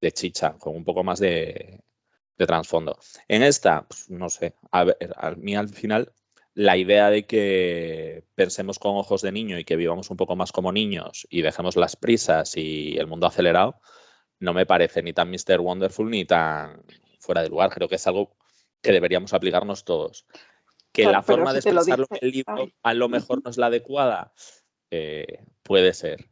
de 0.00 0.12
chicha, 0.12 0.58
con 0.58 0.74
un 0.74 0.84
poco 0.84 1.04
más 1.04 1.20
de, 1.20 1.84
de 2.36 2.46
trasfondo. 2.46 2.98
En 3.28 3.44
esta, 3.44 3.86
pues, 3.86 4.10
no 4.10 4.28
sé, 4.28 4.56
a, 4.72 4.82
ver, 4.82 4.96
a 5.16 5.30
mí 5.36 5.54
al 5.54 5.68
final 5.68 6.12
la 6.54 6.76
idea 6.76 7.10
de 7.10 7.26
que 7.26 8.24
pensemos 8.34 8.78
con 8.78 8.96
ojos 8.96 9.22
de 9.22 9.32
niño 9.32 9.58
y 9.58 9.64
que 9.64 9.76
vivamos 9.76 10.10
un 10.10 10.16
poco 10.16 10.36
más 10.36 10.52
como 10.52 10.72
niños 10.72 11.26
y 11.30 11.42
dejemos 11.42 11.76
las 11.76 11.96
prisas 11.96 12.56
y 12.56 12.96
el 12.98 13.06
mundo 13.06 13.26
acelerado, 13.26 13.80
no 14.40 14.52
me 14.54 14.66
parece 14.66 15.02
ni 15.02 15.12
tan 15.12 15.30
Mr. 15.30 15.60
Wonderful 15.60 16.10
ni 16.10 16.24
tan 16.24 16.82
fuera 17.18 17.42
de 17.42 17.48
lugar. 17.50 17.70
Creo 17.70 17.88
que 17.88 17.96
es 17.96 18.06
algo 18.06 18.36
que 18.82 18.92
deberíamos 18.92 19.32
aplicarnos 19.32 19.84
todos. 19.84 20.26
Que 20.92 21.02
Claro, 21.02 21.18
la 21.18 21.22
forma 21.22 21.50
si 21.50 21.54
de 21.54 21.58
expresarlo 21.70 22.06
en 22.10 22.18
el 22.20 22.30
libro 22.32 22.54
ay. 22.56 22.74
a 22.82 22.94
lo 22.94 23.08
mejor 23.08 23.42
no 23.44 23.50
es 23.50 23.56
la 23.58 23.66
adecuada, 23.66 24.32
eh, 24.90 25.44
puede 25.62 25.92
ser. 25.94 26.30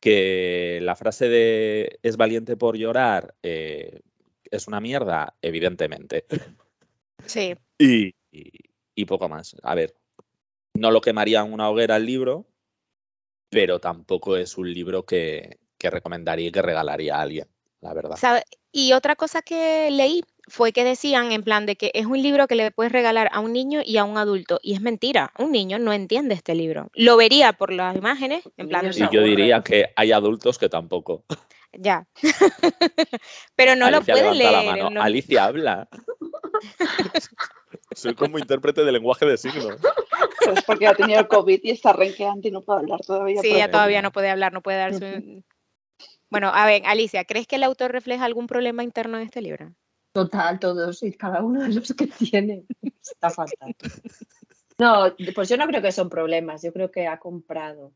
Que 0.00 0.78
la 0.80 0.94
frase 0.96 1.28
de 1.28 1.98
es 2.02 2.16
valiente 2.16 2.56
por 2.56 2.76
llorar 2.78 3.34
eh, 3.42 4.00
es 4.50 4.68
una 4.68 4.80
mierda, 4.80 5.36
evidentemente. 5.42 6.24
Sí, 7.26 7.54
Y, 7.78 8.14
y- 8.30 8.67
y 9.00 9.04
poco 9.04 9.28
más. 9.28 9.54
A 9.62 9.74
ver, 9.76 9.94
no 10.74 10.90
lo 10.90 11.00
quemaría 11.00 11.40
en 11.40 11.52
una 11.52 11.70
hoguera 11.70 11.96
el 11.96 12.04
libro, 12.06 12.46
pero 13.48 13.78
tampoco 13.78 14.36
es 14.36 14.58
un 14.58 14.72
libro 14.72 15.04
que, 15.06 15.58
que 15.78 15.88
recomendaría 15.88 16.48
y 16.48 16.52
que 16.52 16.62
regalaría 16.62 17.16
a 17.16 17.20
alguien, 17.22 17.46
la 17.80 17.94
verdad. 17.94 18.16
¿sabe? 18.16 18.42
Y 18.72 18.92
otra 18.94 19.14
cosa 19.14 19.40
que 19.40 19.88
leí 19.92 20.22
fue 20.48 20.72
que 20.72 20.82
decían 20.82 21.30
en 21.30 21.44
plan 21.44 21.64
de 21.64 21.76
que 21.76 21.92
es 21.94 22.06
un 22.06 22.20
libro 22.20 22.48
que 22.48 22.56
le 22.56 22.72
puedes 22.72 22.90
regalar 22.90 23.28
a 23.32 23.38
un 23.38 23.52
niño 23.52 23.82
y 23.84 23.98
a 23.98 24.04
un 24.04 24.18
adulto. 24.18 24.58
Y 24.62 24.74
es 24.74 24.80
mentira, 24.80 25.32
un 25.38 25.52
niño 25.52 25.78
no 25.78 25.92
entiende 25.92 26.34
este 26.34 26.56
libro. 26.56 26.90
Lo 26.94 27.16
vería 27.16 27.52
por 27.52 27.72
las 27.72 27.94
imágenes, 27.96 28.42
en 28.56 28.68
plan, 28.68 28.86
Y 28.86 28.98
yo 28.98 29.04
aburre. 29.06 29.24
diría 29.24 29.62
que 29.62 29.92
hay 29.94 30.10
adultos 30.10 30.58
que 30.58 30.68
tampoco. 30.68 31.24
ya. 31.72 32.04
Pero 33.54 33.76
no 33.76 33.86
Alicia 33.86 34.14
lo 34.14 34.20
puede 34.20 34.34
levanta 34.34 34.50
la 34.52 34.60
leer. 34.62 34.82
mano. 34.84 34.90
no- 34.90 35.02
Alicia 35.02 35.44
habla. 35.44 35.88
Soy 37.98 38.14
como 38.14 38.38
intérprete 38.38 38.84
de 38.84 38.92
lenguaje 38.92 39.26
de 39.26 39.36
signos. 39.36 39.76
Es 40.54 40.62
porque 40.64 40.86
ha 40.86 40.94
tenido 40.94 41.18
el 41.18 41.26
COVID 41.26 41.60
y 41.62 41.70
está 41.70 41.92
renqueante 41.92 42.48
y 42.48 42.50
no 42.52 42.62
puede 42.62 42.80
hablar 42.80 43.00
todavía. 43.00 43.40
Sí, 43.40 43.48
ella 43.48 43.70
todavía 43.70 44.02
no 44.02 44.12
puede 44.12 44.30
hablar, 44.30 44.52
no 44.52 44.62
puede 44.62 44.78
dar 44.78 44.94
su... 44.94 45.42
Bueno, 46.30 46.48
a 46.54 46.64
ver, 46.64 46.82
Alicia, 46.86 47.24
¿crees 47.24 47.46
que 47.46 47.56
el 47.56 47.64
autor 47.64 47.90
refleja 47.90 48.24
algún 48.24 48.46
problema 48.46 48.84
interno 48.84 49.16
en 49.16 49.24
este 49.24 49.42
libro? 49.42 49.74
Total, 50.12 50.58
todos 50.60 51.02
y 51.02 51.12
cada 51.12 51.42
uno 51.42 51.62
de 51.62 51.74
los 51.74 51.92
que 51.92 52.06
tiene. 52.06 52.64
Está 53.02 53.30
fatal. 53.30 53.74
No, 54.78 55.14
pues 55.34 55.48
yo 55.48 55.56
no 55.56 55.66
creo 55.66 55.82
que 55.82 55.90
son 55.90 56.08
problemas. 56.08 56.62
Yo 56.62 56.72
creo 56.72 56.90
que 56.90 57.08
ha 57.08 57.18
comprado 57.18 57.92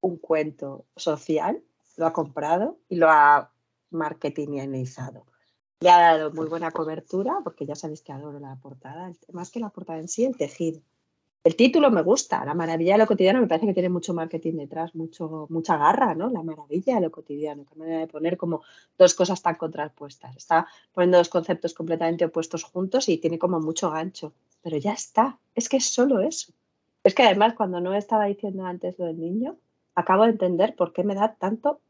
un 0.00 0.18
cuento 0.18 0.86
social, 0.94 1.60
lo 1.96 2.06
ha 2.06 2.12
comprado 2.12 2.78
y 2.88 2.96
lo 2.96 3.10
ha 3.10 3.50
marketingizado. 3.90 5.26
Le 5.84 5.90
ha 5.90 6.16
dado 6.16 6.32
muy 6.32 6.46
buena 6.46 6.70
cobertura, 6.70 7.40
porque 7.44 7.66
ya 7.66 7.74
sabéis 7.74 8.00
que 8.00 8.10
adoro 8.10 8.40
la 8.40 8.56
portada, 8.56 9.12
más 9.32 9.50
que 9.50 9.60
la 9.60 9.68
portada 9.68 9.98
en 9.98 10.08
sí, 10.08 10.24
el 10.24 10.34
tejido. 10.34 10.80
El 11.44 11.56
título 11.56 11.90
me 11.90 12.00
gusta, 12.00 12.42
La 12.42 12.54
maravilla 12.54 12.94
de 12.94 13.00
lo 13.00 13.06
cotidiano 13.06 13.38
me 13.38 13.46
parece 13.46 13.66
que 13.66 13.74
tiene 13.74 13.90
mucho 13.90 14.14
marketing 14.14 14.54
detrás, 14.54 14.94
mucho, 14.94 15.46
mucha 15.50 15.76
garra, 15.76 16.14
¿no? 16.14 16.30
La 16.30 16.42
maravilla 16.42 16.94
de 16.94 17.02
lo 17.02 17.10
cotidiano, 17.10 17.66
qué 17.66 17.74
manera 17.78 17.98
de 17.98 18.06
poner 18.06 18.38
como 18.38 18.62
dos 18.96 19.12
cosas 19.12 19.42
tan 19.42 19.56
contrapuestas. 19.56 20.34
Está 20.34 20.66
poniendo 20.94 21.18
dos 21.18 21.28
conceptos 21.28 21.74
completamente 21.74 22.24
opuestos 22.24 22.64
juntos 22.64 23.10
y 23.10 23.18
tiene 23.18 23.38
como 23.38 23.60
mucho 23.60 23.90
gancho. 23.90 24.32
Pero 24.62 24.78
ya 24.78 24.94
está, 24.94 25.38
es 25.54 25.68
que 25.68 25.76
es 25.76 25.84
solo 25.84 26.20
eso. 26.20 26.54
Es 27.02 27.14
que 27.14 27.24
además 27.24 27.52
cuando 27.52 27.78
no 27.82 27.92
estaba 27.92 28.24
diciendo 28.24 28.64
antes 28.64 28.98
lo 28.98 29.04
del 29.04 29.20
niño, 29.20 29.58
acabo 29.94 30.22
de 30.22 30.30
entender 30.30 30.74
por 30.76 30.94
qué 30.94 31.04
me 31.04 31.14
da 31.14 31.34
tanto 31.34 31.82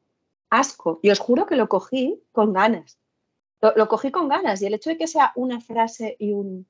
asco. 0.51 0.99
Y 1.01 1.11
os 1.11 1.21
juro 1.21 1.47
que 1.47 1.55
lo 1.55 1.69
cogí 1.69 2.21
con 2.33 2.53
ganas. 2.53 2.99
Lo, 3.65 3.73
lo 3.77 3.89
cogí 3.89 4.11
con 4.11 4.29
ganas 4.29 4.61
y 4.61 4.67
el 4.67 4.75
hecho 4.75 4.91
de 4.91 4.99
que 4.99 5.07
sea 5.07 5.33
una 5.37 5.59
frase 5.59 6.17
y, 6.19 6.33
un- 6.33 6.67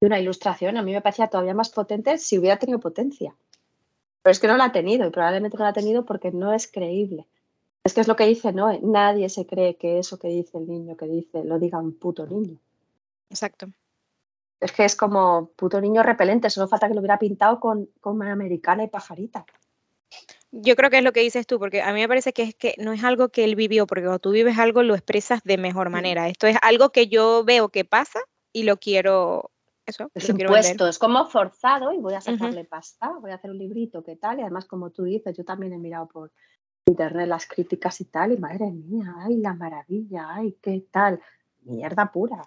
y 0.00 0.04
una 0.04 0.20
ilustración 0.20 0.76
a 0.76 0.82
mí 0.82 0.92
me 0.92 1.00
parecía 1.00 1.28
todavía 1.28 1.54
más 1.54 1.70
potente 1.70 2.18
si 2.18 2.38
hubiera 2.38 2.58
tenido 2.58 2.78
potencia. 2.78 3.34
Pero 4.22 4.32
es 4.32 4.38
que 4.38 4.46
no 4.46 4.58
la 4.58 4.64
ha 4.64 4.72
tenido 4.72 5.06
y 5.06 5.10
probablemente 5.10 5.56
no 5.56 5.64
la 5.64 5.70
ha 5.70 5.72
tenido 5.72 6.04
porque 6.04 6.32
no 6.32 6.52
es 6.52 6.70
creíble. 6.70 7.26
Es 7.84 7.94
que 7.94 8.02
es 8.02 8.08
lo 8.08 8.16
que 8.16 8.26
dice 8.26 8.52
Noé. 8.52 8.80
Nadie 8.82 9.30
se 9.30 9.46
cree 9.46 9.76
que 9.76 9.98
eso 9.98 10.18
que 10.18 10.28
dice 10.28 10.58
el 10.58 10.68
niño 10.68 10.94
que 10.96 11.06
dice 11.06 11.42
lo 11.42 11.58
diga 11.58 11.78
un 11.78 11.94
puto 11.98 12.26
niño. 12.26 12.58
Exacto. 13.30 13.68
Es 14.60 14.72
que 14.72 14.84
es 14.84 14.94
como 14.94 15.50
puto 15.56 15.80
niño 15.80 16.02
repelente. 16.02 16.50
Solo 16.50 16.68
falta 16.68 16.88
que 16.88 16.94
lo 16.94 17.00
hubiera 17.00 17.18
pintado 17.18 17.60
con, 17.60 17.88
con 18.02 18.20
americana 18.22 18.84
y 18.84 18.88
pajarita. 18.88 19.46
Yo 20.52 20.76
creo 20.76 20.90
que 20.90 20.98
es 20.98 21.04
lo 21.04 21.12
que 21.12 21.20
dices 21.20 21.46
tú, 21.46 21.58
porque 21.58 21.82
a 21.82 21.92
mí 21.92 22.00
me 22.00 22.08
parece 22.08 22.32
que 22.32 22.42
es 22.42 22.54
que 22.54 22.74
no 22.78 22.92
es 22.92 23.04
algo 23.04 23.28
que 23.28 23.44
él 23.44 23.56
vivió, 23.56 23.86
porque 23.86 24.04
cuando 24.04 24.20
tú 24.20 24.30
vives 24.30 24.58
algo 24.58 24.82
lo 24.82 24.94
expresas 24.94 25.42
de 25.44 25.58
mejor 25.58 25.90
manera. 25.90 26.28
Esto 26.28 26.46
es 26.46 26.56
algo 26.62 26.90
que 26.90 27.08
yo 27.08 27.44
veo 27.44 27.68
que 27.68 27.84
pasa 27.84 28.20
y 28.52 28.62
lo 28.62 28.78
quiero, 28.78 29.50
eso, 29.84 30.10
Es 30.14 30.28
impuesto, 30.28 30.88
es 30.88 30.98
como 30.98 31.26
forzado 31.26 31.92
y 31.92 31.98
voy 31.98 32.14
a 32.14 32.20
sacarle 32.20 32.64
pasta, 32.64 33.12
voy 33.20 33.32
a 33.32 33.34
hacer 33.34 33.50
un 33.50 33.58
librito, 33.58 34.02
¿qué 34.02 34.16
tal? 34.16 34.38
Y 34.38 34.42
además, 34.42 34.64
como 34.64 34.90
tú 34.90 35.04
dices, 35.04 35.36
yo 35.36 35.44
también 35.44 35.72
he 35.72 35.78
mirado 35.78 36.08
por 36.08 36.32
internet 36.86 37.28
las 37.28 37.46
críticas 37.46 38.00
y 38.00 38.06
tal, 38.06 38.32
y 38.32 38.36
madre 38.36 38.70
mía, 38.70 39.14
ay, 39.18 39.36
la 39.36 39.54
maravilla, 39.54 40.28
ay, 40.30 40.56
qué 40.62 40.86
tal. 40.90 41.20
Mierda 41.62 42.10
pura. 42.10 42.42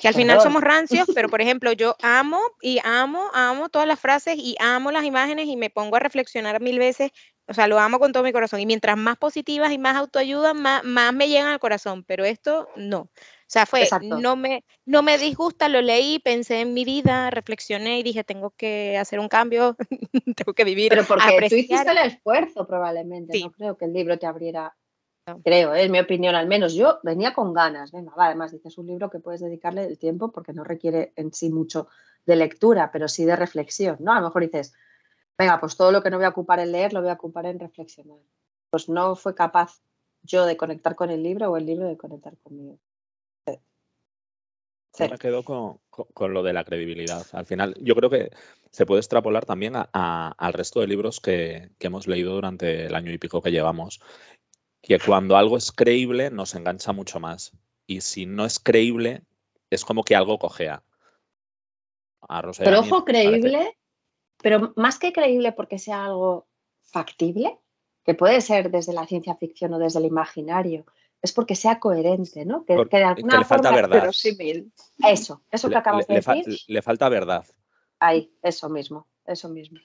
Que 0.00 0.08
al 0.08 0.14
final 0.14 0.40
somos 0.40 0.62
rancios, 0.62 1.08
pero 1.14 1.28
por 1.30 1.40
ejemplo, 1.40 1.72
yo 1.72 1.96
amo 2.02 2.40
y 2.60 2.80
amo, 2.84 3.30
amo 3.34 3.68
todas 3.68 3.88
las 3.88 3.98
frases 3.98 4.36
y 4.38 4.56
amo 4.60 4.90
las 4.90 5.04
imágenes 5.04 5.48
y 5.48 5.56
me 5.56 5.70
pongo 5.70 5.96
a 5.96 6.00
reflexionar 6.00 6.60
mil 6.60 6.78
veces. 6.78 7.10
O 7.46 7.54
sea, 7.54 7.66
lo 7.66 7.78
amo 7.78 7.98
con 7.98 8.12
todo 8.12 8.22
mi 8.22 8.32
corazón. 8.32 8.60
Y 8.60 8.66
mientras 8.66 8.96
más 8.98 9.16
positivas 9.16 9.72
y 9.72 9.78
más 9.78 9.96
autoayuda, 9.96 10.52
más, 10.52 10.84
más 10.84 11.14
me 11.14 11.28
llegan 11.28 11.46
al 11.46 11.58
corazón. 11.58 12.04
Pero 12.04 12.26
esto 12.26 12.68
no. 12.76 13.08
O 13.48 13.50
sea, 13.50 13.64
fue, 13.64 13.84
Exacto. 13.84 14.20
no 14.20 14.36
me, 14.36 14.62
no 14.84 15.02
me 15.02 15.16
disgusta, 15.16 15.70
lo 15.70 15.80
leí, 15.80 16.18
pensé 16.18 16.60
en 16.60 16.74
mi 16.74 16.84
vida, 16.84 17.30
reflexioné 17.30 17.98
y 17.98 18.02
dije, 18.02 18.22
tengo 18.22 18.50
que 18.50 18.98
hacer 18.98 19.18
un 19.20 19.28
cambio, 19.28 19.74
tengo 20.36 20.52
que 20.52 20.64
vivir, 20.64 20.90
Pero 20.90 21.04
porque 21.04 21.24
tú 21.24 21.32
apreciar. 21.32 21.60
hiciste 21.60 21.90
el 21.90 21.98
esfuerzo, 21.98 22.66
probablemente. 22.66 23.32
Sí. 23.32 23.44
No 23.44 23.52
creo 23.52 23.78
que 23.78 23.86
el 23.86 23.94
libro 23.94 24.18
te 24.18 24.26
abriera. 24.26 24.76
Creo, 25.44 25.74
¿eh? 25.74 25.84
es 25.84 25.90
mi 25.90 25.98
opinión 26.00 26.34
al 26.34 26.46
menos. 26.46 26.74
Yo 26.74 26.98
venía 27.02 27.34
con 27.34 27.52
ganas. 27.54 27.92
Venga, 27.92 28.14
va, 28.14 28.26
además 28.26 28.52
dices 28.52 28.78
un 28.78 28.86
libro 28.86 29.10
que 29.10 29.18
puedes 29.20 29.40
dedicarle 29.40 29.84
el 29.84 29.98
tiempo 29.98 30.30
porque 30.32 30.52
no 30.52 30.64
requiere 30.64 31.12
en 31.16 31.32
sí 31.32 31.50
mucho 31.50 31.88
de 32.26 32.36
lectura, 32.36 32.90
pero 32.92 33.08
sí 33.08 33.24
de 33.24 33.36
reflexión, 33.36 33.96
¿no? 34.00 34.12
A 34.12 34.20
lo 34.20 34.26
mejor 34.26 34.42
dices, 34.42 34.74
venga, 35.38 35.58
pues 35.60 35.76
todo 35.76 35.92
lo 35.92 36.02
que 36.02 36.10
no 36.10 36.16
voy 36.18 36.26
a 36.26 36.30
ocupar 36.30 36.60
en 36.60 36.72
leer 36.72 36.92
lo 36.92 37.00
voy 37.00 37.10
a 37.10 37.14
ocupar 37.14 37.46
en 37.46 37.58
reflexionar. 37.58 38.18
Pues 38.70 38.88
no 38.88 39.16
fue 39.16 39.34
capaz 39.34 39.80
yo 40.22 40.44
de 40.46 40.56
conectar 40.56 40.94
con 40.94 41.10
el 41.10 41.22
libro 41.22 41.50
o 41.50 41.56
el 41.56 41.64
libro 41.66 41.86
de 41.86 41.96
conectar 41.96 42.36
conmigo. 42.38 42.78
Sí. 43.46 43.54
Yo 44.98 45.04
Sí. 45.06 45.10
me 45.10 45.18
quedo 45.18 45.42
con, 45.44 45.78
con- 45.90 46.06
con 46.12 46.34
lo 46.34 46.42
de 46.42 46.52
la 46.52 46.64
credibilidad. 46.64 47.24
Al 47.32 47.46
final, 47.46 47.74
yo 47.80 47.94
creo 47.94 48.10
que 48.10 48.30
se 48.70 48.84
puede 48.84 49.00
extrapolar 49.00 49.46
también 49.46 49.76
a- 49.76 49.88
a- 49.92 50.34
al 50.36 50.52
resto 50.52 50.80
de 50.80 50.86
libros 50.88 51.20
que, 51.20 51.70
que 51.78 51.86
hemos 51.86 52.06
leído 52.06 52.34
durante 52.34 52.86
el 52.86 52.94
año 52.94 53.12
y 53.12 53.18
pico 53.18 53.40
que 53.40 53.50
llevamos. 53.52 54.00
Que 54.88 54.98
cuando 54.98 55.36
algo 55.36 55.56
es 55.56 55.70
creíble, 55.70 56.30
nos 56.30 56.54
engancha 56.54 56.92
mucho 56.92 57.20
más. 57.20 57.52
Y 57.86 58.00
si 58.00 58.26
no 58.26 58.44
es 58.44 58.58
creíble, 58.58 59.22
es 59.70 59.84
como 59.84 60.02
que 60.02 60.16
algo 60.16 60.38
cojea. 60.38 60.82
A 62.22 62.42
Rosa 62.42 62.62
y 62.62 62.66
a 62.66 62.70
Pero 62.70 62.82
mí 62.82 62.88
ojo, 62.88 63.04
parece- 63.04 63.28
creíble, 63.30 63.78
pero 64.42 64.72
más 64.76 64.98
que 64.98 65.12
creíble 65.12 65.52
porque 65.52 65.78
sea 65.78 66.06
algo 66.06 66.46
factible, 66.82 67.58
que 68.04 68.14
puede 68.14 68.40
ser 68.40 68.70
desde 68.70 68.92
la 68.94 69.06
ciencia 69.06 69.34
ficción 69.36 69.74
o 69.74 69.78
desde 69.78 69.98
el 70.00 70.06
imaginario, 70.06 70.86
es 71.20 71.32
porque 71.32 71.54
sea 71.54 71.78
coherente, 71.80 72.44
¿no? 72.46 72.64
Que, 72.64 72.74
Porque- 72.74 72.90
que 72.90 72.96
de 72.96 73.02
que 73.02 73.08
alguna 73.08 73.38
le 73.38 73.44
falta 73.44 73.70
verdad. 73.70 74.10
Eso, 75.04 75.42
eso 75.50 75.68
que 75.68 75.74
le, 75.74 75.78
acabas 75.78 76.08
le- 76.08 76.14
de 76.14 76.18
le 76.18 76.22
fa- 76.22 76.34
decir, 76.34 76.58
le 76.66 76.82
falta 76.82 77.08
verdad. 77.08 77.44
ahí, 77.98 78.32
eso 78.42 78.68
mismo, 78.68 79.06
eso 79.26 79.48
mismo. 79.48 79.80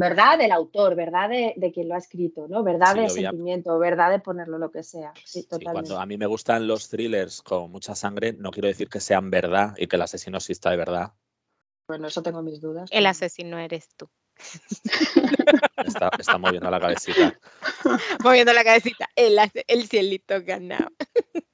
Verdad 0.00 0.38
del 0.38 0.50
autor, 0.50 0.94
verdad 0.94 1.28
de, 1.28 1.52
de 1.56 1.72
quien 1.72 1.88
lo 1.88 1.94
ha 1.94 1.98
escrito, 1.98 2.48
¿no? 2.48 2.62
Verdad 2.62 2.94
Sí, 2.94 3.00
de 3.00 3.10
sentimiento, 3.10 3.78
verdad 3.78 4.10
de 4.10 4.18
ponerlo 4.18 4.58
lo 4.58 4.70
que 4.70 4.82
sea. 4.82 5.12
Sí, 5.24 5.46
cuando 5.62 6.00
a 6.00 6.06
mí 6.06 6.16
me 6.16 6.26
gustan 6.26 6.66
los 6.66 6.88
thrillers 6.88 7.42
con 7.42 7.70
mucha 7.70 7.94
sangre, 7.94 8.32
no 8.32 8.50
quiero 8.50 8.68
decir 8.68 8.88
que 8.88 9.00
sean 9.00 9.30
verdad 9.30 9.74
y 9.76 9.86
que 9.86 9.96
el 9.96 10.02
asesino 10.02 10.38
exista 10.38 10.70
de 10.70 10.78
verdad. 10.78 11.12
Bueno, 11.86 12.08
eso 12.08 12.22
tengo 12.22 12.42
mis 12.42 12.60
dudas. 12.60 12.88
El 12.92 13.04
asesino 13.06 13.58
eres 13.58 13.88
tú. 13.96 14.08
Está, 15.84 16.10
está 16.18 16.38
moviendo 16.38 16.70
la 16.70 16.78
cabecita. 16.78 17.38
moviendo 18.24 18.52
la 18.52 18.62
cabecita, 18.62 19.08
el, 19.16 19.38
el 19.66 19.88
cielito 19.88 20.42
ganado. 20.42 20.88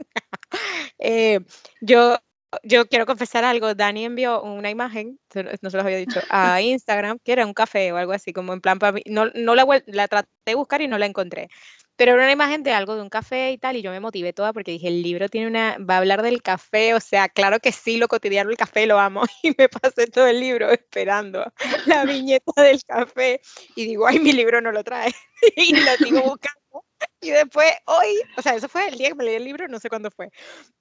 Eh, 0.98 1.40
yo, 1.80 2.16
yo 2.62 2.86
quiero 2.86 3.06
confesar 3.06 3.44
algo, 3.44 3.74
Dani 3.74 4.04
envió 4.04 4.42
una 4.42 4.70
imagen, 4.70 5.18
no 5.34 5.70
se 5.70 5.76
los 5.76 5.84
había 5.84 5.98
dicho, 5.98 6.20
a 6.30 6.60
Instagram, 6.62 7.18
que 7.22 7.32
era 7.32 7.46
un 7.46 7.54
café 7.54 7.92
o 7.92 7.96
algo 7.96 8.12
así, 8.12 8.32
como 8.32 8.52
en 8.52 8.60
plan 8.60 8.78
para 8.78 8.92
mí, 8.92 9.02
no, 9.06 9.26
no 9.34 9.54
la, 9.54 9.66
la 9.86 10.08
traté 10.08 10.28
de 10.44 10.54
buscar 10.54 10.80
y 10.82 10.88
no 10.88 10.98
la 10.98 11.06
encontré, 11.06 11.48
pero 11.96 12.12
era 12.12 12.22
una 12.22 12.32
imagen 12.32 12.62
de 12.62 12.72
algo 12.72 12.94
de 12.94 13.02
un 13.02 13.08
café 13.08 13.52
y 13.52 13.58
tal, 13.58 13.76
y 13.76 13.82
yo 13.82 13.90
me 13.90 14.00
motivé 14.00 14.32
toda 14.32 14.52
porque 14.52 14.72
dije, 14.72 14.88
el 14.88 15.02
libro 15.02 15.28
tiene 15.28 15.46
una, 15.46 15.76
va 15.78 15.94
a 15.94 15.98
hablar 15.98 16.22
del 16.22 16.42
café, 16.42 16.94
o 16.94 17.00
sea, 17.00 17.28
claro 17.28 17.58
que 17.58 17.72
sí, 17.72 17.96
lo 17.96 18.08
cotidiano, 18.08 18.50
el 18.50 18.56
café 18.56 18.86
lo 18.86 18.98
amo, 18.98 19.22
y 19.42 19.52
me 19.56 19.68
pasé 19.68 20.06
todo 20.06 20.26
el 20.26 20.40
libro 20.40 20.70
esperando 20.70 21.44
la 21.86 22.04
viñeta 22.04 22.62
del 22.62 22.82
café, 22.84 23.40
y 23.74 23.86
digo, 23.86 24.06
ay, 24.06 24.20
mi 24.20 24.32
libro 24.32 24.60
no 24.60 24.72
lo 24.72 24.84
trae, 24.84 25.12
y 25.56 25.74
la 25.74 25.96
sigo 25.96 26.22
buscando 26.22 26.84
Y 27.20 27.30
después, 27.30 27.72
hoy, 27.86 28.20
o 28.36 28.42
sea, 28.42 28.54
eso 28.54 28.68
fue 28.68 28.88
el 28.88 28.98
día 28.98 29.08
que 29.08 29.14
me 29.14 29.24
leí 29.24 29.36
el 29.36 29.44
libro, 29.44 29.66
no 29.68 29.78
sé 29.80 29.88
cuándo 29.88 30.10
fue. 30.10 30.30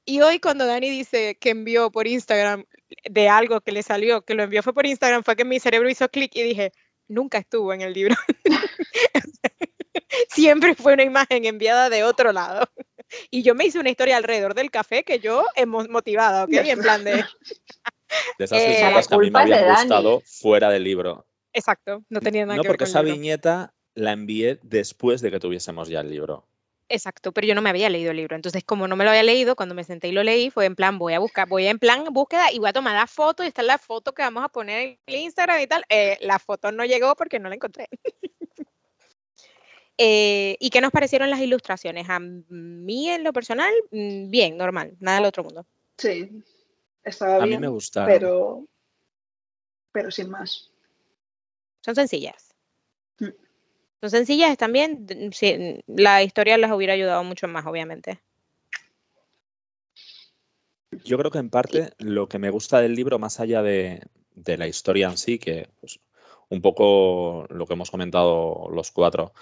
Y 0.05 0.21
hoy 0.21 0.39
cuando 0.39 0.65
Dani 0.65 0.89
dice 0.89 1.37
que 1.39 1.49
envió 1.51 1.91
por 1.91 2.07
Instagram 2.07 2.65
de 3.09 3.29
algo 3.29 3.61
que 3.61 3.71
le 3.71 3.83
salió, 3.83 4.21
que 4.23 4.35
lo 4.35 4.43
envió 4.43 4.61
fue 4.61 4.73
por 4.73 4.85
Instagram, 4.85 5.23
fue 5.23 5.35
que 5.35 5.45
mi 5.45 5.59
cerebro 5.59 5.89
hizo 5.89 6.09
clic 6.09 6.35
y 6.35 6.43
dije, 6.43 6.71
nunca 7.07 7.37
estuvo 7.37 7.73
en 7.73 7.81
el 7.81 7.93
libro. 7.93 8.15
Siempre 10.29 10.75
fue 10.75 10.93
una 10.93 11.03
imagen 11.03 11.45
enviada 11.45 11.89
de 11.89 12.03
otro 12.03 12.31
lado. 12.31 12.69
Y 13.29 13.43
yo 13.43 13.55
me 13.55 13.65
hice 13.65 13.79
una 13.79 13.89
historia 13.89 14.17
alrededor 14.17 14.55
del 14.55 14.71
café 14.71 15.03
que 15.03 15.19
yo 15.19 15.45
hemos 15.55 15.87
motivada, 15.89 16.43
¿ok? 16.45 16.53
En 16.53 16.79
plan 16.79 17.03
de... 17.03 17.23
De 18.37 18.45
esas 18.45 18.59
Eh, 18.59 18.77
que 19.07 19.15
a 19.15 19.17
mí 19.17 19.29
me 19.31 19.39
habían 19.39 19.61
Dani. 19.61 19.79
gustado 19.81 20.21
fuera 20.25 20.69
del 20.69 20.83
libro. 20.83 21.25
Exacto, 21.53 22.03
no 22.09 22.19
tenía 22.19 22.45
nada 22.45 22.57
No, 22.57 22.61
que 22.63 22.67
ver 22.67 22.73
porque 22.77 22.83
con 22.85 22.89
esa 22.89 23.01
viñeta 23.01 23.73
la 23.95 24.11
envié 24.11 24.59
después 24.61 25.21
de 25.21 25.31
que 25.31 25.39
tuviésemos 25.39 25.87
ya 25.89 26.01
el 26.01 26.09
libro. 26.09 26.45
Exacto, 26.87 27.31
pero 27.31 27.47
yo 27.47 27.55
no 27.55 27.63
me 27.63 27.71
había 27.71 27.89
leído 27.89 28.11
el 28.11 28.17
libro. 28.17 28.35
Entonces, 28.35 28.63
como 28.63 28.87
no 28.87 28.95
me 28.95 29.03
lo 29.03 29.09
había 29.09 29.23
leído, 29.23 29.55
cuando 29.55 29.73
me 29.73 29.83
senté 29.83 30.09
y 30.09 30.11
lo 30.11 30.21
leí, 30.21 30.51
fue 30.51 30.65
en 30.65 30.75
plan, 30.75 30.99
voy 30.99 31.13
a 31.13 31.19
buscar, 31.19 31.47
voy 31.47 31.65
en 31.65 31.79
plan 31.79 32.05
búsqueda 32.11 32.51
y 32.51 32.59
voy 32.59 32.69
a 32.69 32.73
tomar 32.73 32.93
la 32.93 33.07
foto 33.07 33.43
y 33.43 33.47
está 33.47 33.63
la 33.63 33.79
foto 33.79 34.13
que 34.13 34.21
vamos 34.21 34.43
a 34.43 34.49
poner 34.49 34.81
en 34.81 34.99
el 35.07 35.15
Instagram 35.15 35.61
y 35.61 35.67
tal. 35.67 35.83
Eh, 35.89 36.17
la 36.21 36.37
foto 36.37 36.71
no 36.71 36.85
llegó 36.85 37.15
porque 37.15 37.39
no 37.39 37.49
la 37.49 37.55
encontré. 37.55 37.87
Eh, 39.97 40.57
¿Y 40.59 40.71
qué 40.71 40.81
nos 40.81 40.91
parecieron 40.91 41.29
las 41.29 41.39
ilustraciones? 41.39 42.09
A 42.09 42.19
mí, 42.19 43.09
en 43.09 43.23
lo 43.23 43.31
personal, 43.31 43.73
mm, 43.91 44.29
bien, 44.29 44.57
normal, 44.57 44.93
nada 44.99 45.19
del 45.19 45.27
otro 45.27 45.45
mundo. 45.45 45.65
Sí, 45.97 46.43
estaba 47.01 47.37
A 47.37 47.41
mí 47.43 47.47
bien, 47.47 47.61
me 47.61 47.69
gustaron. 47.69 48.11
pero, 48.13 48.67
pero 49.93 50.11
sin 50.11 50.29
más. 50.29 50.69
Son 51.79 51.95
sencillas. 51.95 52.53
Mm. 53.19 53.27
Son 54.01 54.09
sencillas, 54.09 54.51
d- 54.57 55.29
sí, 55.33 55.81
la 55.87 56.23
historia 56.23 56.57
las 56.57 56.71
hubiera 56.71 56.93
ayudado 56.93 57.23
mucho 57.25 57.47
más, 57.49 57.65
obviamente. 57.65 58.21
Yo 61.03 61.17
creo 61.17 61.31
que 61.31 61.39
en 61.39 61.49
parte 61.49 61.91
lo 61.99 62.27
que 62.29 62.39
me 62.39 62.49
gusta 62.49 62.79
del 62.81 62.95
libro, 62.95 63.19
más 63.19 63.39
allá 63.39 63.61
de, 63.61 64.01
de 64.35 64.57
la 64.57 64.67
historia 64.67 65.07
en 65.09 65.17
sí, 65.17 65.39
que 65.39 65.69
pues, 65.81 65.99
un 66.49 66.61
poco 66.61 67.45
lo 67.49 67.65
que 67.65 67.73
hemos 67.73 67.91
comentado 67.91 68.69
los 68.71 68.91
cuatro, 68.91 69.33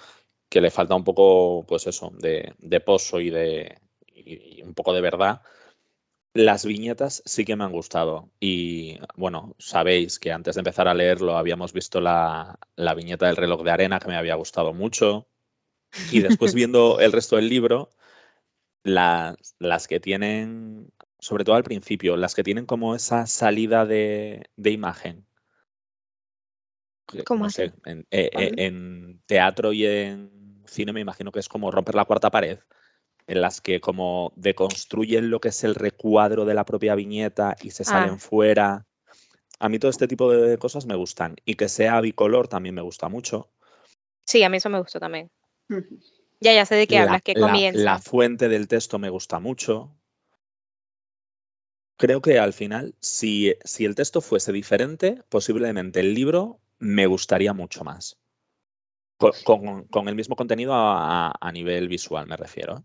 que 0.48 0.60
le 0.60 0.70
falta 0.70 0.94
un 0.94 1.04
poco, 1.04 1.64
pues 1.66 1.86
eso, 1.86 2.12
de, 2.18 2.54
de 2.58 2.80
pozo 2.80 3.20
y 3.20 3.30
de 3.30 3.78
y 4.14 4.62
un 4.62 4.74
poco 4.74 4.92
de 4.94 5.00
verdad. 5.02 5.42
Las 6.34 6.66
viñetas 6.66 7.22
sí 7.24 7.44
que 7.44 7.56
me 7.56 7.64
han 7.64 7.72
gustado. 7.72 8.30
Y 8.40 8.98
bueno, 9.16 9.54
sabéis 9.58 10.18
que 10.18 10.32
antes 10.32 10.56
de 10.56 10.60
empezar 10.60 10.88
a 10.88 10.94
leerlo 10.94 11.36
habíamos 11.38 11.72
visto 11.72 12.00
la, 12.00 12.58
la 12.76 12.94
viñeta 12.94 13.26
del 13.26 13.36
reloj 13.36 13.62
de 13.62 13.70
arena, 13.70 14.00
que 14.00 14.08
me 14.08 14.16
había 14.16 14.34
gustado 14.34 14.72
mucho. 14.74 15.28
Y 16.10 16.20
después 16.20 16.52
viendo 16.54 17.00
el 17.00 17.12
resto 17.12 17.36
del 17.36 17.48
libro, 17.48 17.90
las, 18.84 19.56
las 19.60 19.88
que 19.88 20.00
tienen, 20.00 20.92
sobre 21.20 21.44
todo 21.44 21.56
al 21.56 21.64
principio, 21.64 22.16
las 22.16 22.34
que 22.34 22.44
tienen 22.44 22.66
como 22.66 22.94
esa 22.94 23.26
salida 23.26 23.86
de, 23.86 24.50
de 24.56 24.70
imagen. 24.70 25.26
¿Cómo 27.24 27.44
no 27.44 27.46
así? 27.46 27.62
sé, 27.66 27.72
en, 27.84 28.00
eh, 28.10 28.30
eh, 28.36 28.52
Vale. 28.52 28.54
en 28.56 29.22
teatro 29.26 29.72
y 29.72 29.86
en 29.86 30.62
cine 30.66 30.92
me 30.92 31.00
imagino 31.00 31.32
que 31.32 31.40
es 31.40 31.48
como 31.48 31.70
romper 31.70 31.94
la 31.94 32.04
cuarta 32.04 32.30
pared, 32.30 32.58
en 33.26 33.40
las 33.40 33.60
que 33.60 33.80
como 33.80 34.32
deconstruyen 34.36 35.30
lo 35.30 35.40
que 35.40 35.48
es 35.48 35.64
el 35.64 35.74
recuadro 35.74 36.44
de 36.44 36.54
la 36.54 36.64
propia 36.64 36.94
viñeta 36.94 37.56
y 37.62 37.70
se 37.70 37.84
salen 37.84 38.14
Ah. 38.14 38.18
fuera. 38.18 38.86
A 39.58 39.68
mí 39.68 39.78
todo 39.78 39.90
este 39.90 40.08
tipo 40.08 40.30
de 40.30 40.58
cosas 40.58 40.84
me 40.86 40.94
gustan. 40.96 41.36
Y 41.44 41.54
que 41.54 41.68
sea 41.68 42.00
bicolor 42.00 42.48
también 42.48 42.74
me 42.74 42.82
gusta 42.82 43.08
mucho. 43.08 43.50
Sí, 44.26 44.42
a 44.42 44.48
mí 44.48 44.58
eso 44.58 44.68
me 44.68 44.78
gustó 44.80 45.00
también. 45.00 45.30
Ya, 46.40 46.52
ya 46.52 46.66
sé 46.66 46.74
de 46.74 46.86
qué 46.86 46.96
la, 46.96 47.02
hablas, 47.02 47.22
que 47.22 47.34
la- 47.34 47.46
comienza. 47.46 47.80
la 47.80 47.98
fuente 47.98 48.48
del 48.48 48.68
texto 48.68 48.98
me 48.98 49.08
gusta 49.08 49.40
mucho. 49.40 49.96
Creo 51.96 52.20
que 52.20 52.38
al 52.38 52.52
final, 52.52 52.94
si, 53.00 53.54
si 53.64 53.84
el 53.84 53.94
texto 53.94 54.20
fuese 54.20 54.52
diferente, 54.52 55.22
posiblemente 55.28 56.00
el 56.00 56.12
libro 56.12 56.60
me 56.78 57.06
gustaría 57.06 57.52
mucho 57.52 57.84
más. 57.84 58.18
Con, 59.16 59.32
con- 59.44 59.84
con 59.84 60.08
el 60.08 60.16
mismo 60.16 60.34
contenido 60.36 60.74
a, 60.74 61.28
a- 61.28 61.34
a 61.40 61.52
nivel 61.52 61.88
visual, 61.88 62.26
me 62.26 62.36
refiero. 62.36 62.84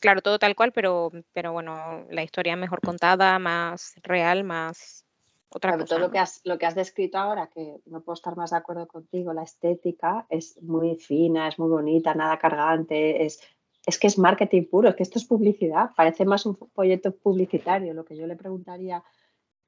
Claro, 0.00 0.22
todo 0.22 0.38
tal 0.38 0.56
cual, 0.56 0.72
pero, 0.72 1.10
pero 1.32 1.52
bueno, 1.52 2.06
la 2.10 2.22
historia 2.22 2.56
mejor 2.56 2.80
contada, 2.80 3.38
más 3.38 3.94
real, 4.02 4.44
más 4.44 5.04
otra 5.50 5.72
Claro, 5.72 5.84
cosa. 5.84 5.94
todo 5.96 6.06
lo 6.06 6.10
que, 6.10 6.18
has, 6.18 6.40
lo 6.44 6.58
que 6.58 6.66
has 6.66 6.74
descrito 6.74 7.18
ahora, 7.18 7.48
que 7.48 7.80
no 7.86 8.00
puedo 8.00 8.14
estar 8.14 8.36
más 8.36 8.50
de 8.50 8.56
acuerdo 8.56 8.86
contigo, 8.86 9.32
la 9.32 9.42
estética 9.42 10.26
es 10.30 10.60
muy 10.62 10.96
fina, 10.96 11.48
es 11.48 11.58
muy 11.58 11.68
bonita, 11.68 12.14
nada 12.14 12.38
cargante, 12.38 13.24
es, 13.26 13.40
es 13.84 13.98
que 13.98 14.06
es 14.06 14.16
marketing 14.16 14.64
puro, 14.70 14.88
es 14.88 14.96
que 14.96 15.02
esto 15.02 15.18
es 15.18 15.26
publicidad, 15.26 15.90
parece 15.96 16.24
más 16.24 16.46
un 16.46 16.56
folleto 16.56 17.14
publicitario. 17.14 17.92
Lo 17.92 18.04
que 18.04 18.16
yo 18.16 18.26
le 18.26 18.36
preguntaría 18.36 19.02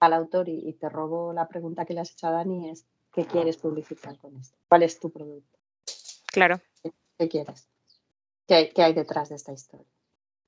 al 0.01 0.13
autor, 0.15 0.49
y, 0.49 0.69
y 0.69 0.73
te 0.75 0.89
robo 0.89 1.33
la 1.33 1.47
pregunta 1.47 1.85
que 1.85 1.95
le 1.95 2.01
has 2.01 2.13
hecho 2.13 2.29
a 2.29 2.33
Dani, 2.33 2.71
es 2.71 2.87
¿qué 3.13 3.27
quieres 3.27 3.59
publicitar 3.59 4.17
con 4.19 4.37
esto? 4.37 4.57
¿Cuál 4.69 4.85
es 4.85 4.99
tu 4.99 5.11
producto? 5.11 5.59
Claro. 6.27 6.61
¿Qué 7.19 7.29
quieres? 7.29 7.69
¿Qué, 8.53 8.57
hay- 8.57 8.71
qué 8.75 8.83
hay 8.83 8.93
detrás 8.93 9.31
de 9.31 9.37
esta 9.37 9.51
historia? 9.51 9.87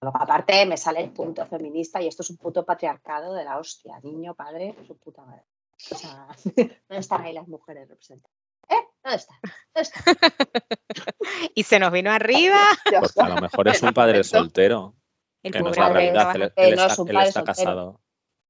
Luego, 0.02 0.18
aparte, 0.20 0.66
me 0.66 0.76
sale 0.76 1.00
el 1.00 1.10
punto 1.10 1.46
feminista 1.46 2.02
y 2.02 2.06
esto 2.08 2.20
es 2.22 2.28
un 2.28 2.36
puto 2.36 2.62
patriarcado 2.62 3.32
de 3.32 3.44
la 3.44 3.56
hostia. 3.56 3.98
Niño, 4.02 4.34
padre, 4.34 4.76
su 4.86 4.98
puta 4.98 5.22
madre. 5.24 5.46
O 5.90 5.94
sea, 5.96 6.26
¿dónde 6.44 7.00
están 7.00 7.22
ahí 7.22 7.32
las 7.32 7.48
mujeres 7.48 7.88
representadas? 7.88 8.36
¿Eh? 8.68 8.74
¿Dónde 9.02 9.16
están? 9.16 9.38
¿Dónde 9.74 9.80
están? 9.88 10.04
Y 11.54 11.62
se 11.62 11.78
nos 11.78 11.90
vino 11.92 12.10
arriba 12.12 12.58
Porque 13.00 13.20
a 13.22 13.28
lo 13.30 13.40
mejor 13.40 13.68
es 13.68 13.82
un 13.82 13.94
padre 13.94 14.22
soltero, 14.22 14.94
el 15.42 15.50
que 15.50 15.60
no 15.60 15.70
es 15.70 15.78
la 15.78 15.86
que 15.86 15.92
realidad. 15.94 16.36
Él. 16.36 16.42
Eh, 16.42 16.52
él 16.56 16.76
no, 16.76 16.82
está, 16.82 16.92
es 16.92 16.98
un 16.98 17.08
él 17.08 17.14
padre 17.14 17.28
está 17.28 17.40
soltero. 17.40 17.56
casado. 17.64 18.00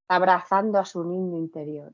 Abrazando 0.09 0.79
a 0.81 0.85
su 0.85 1.05
niño 1.05 1.39
interior. 1.39 1.93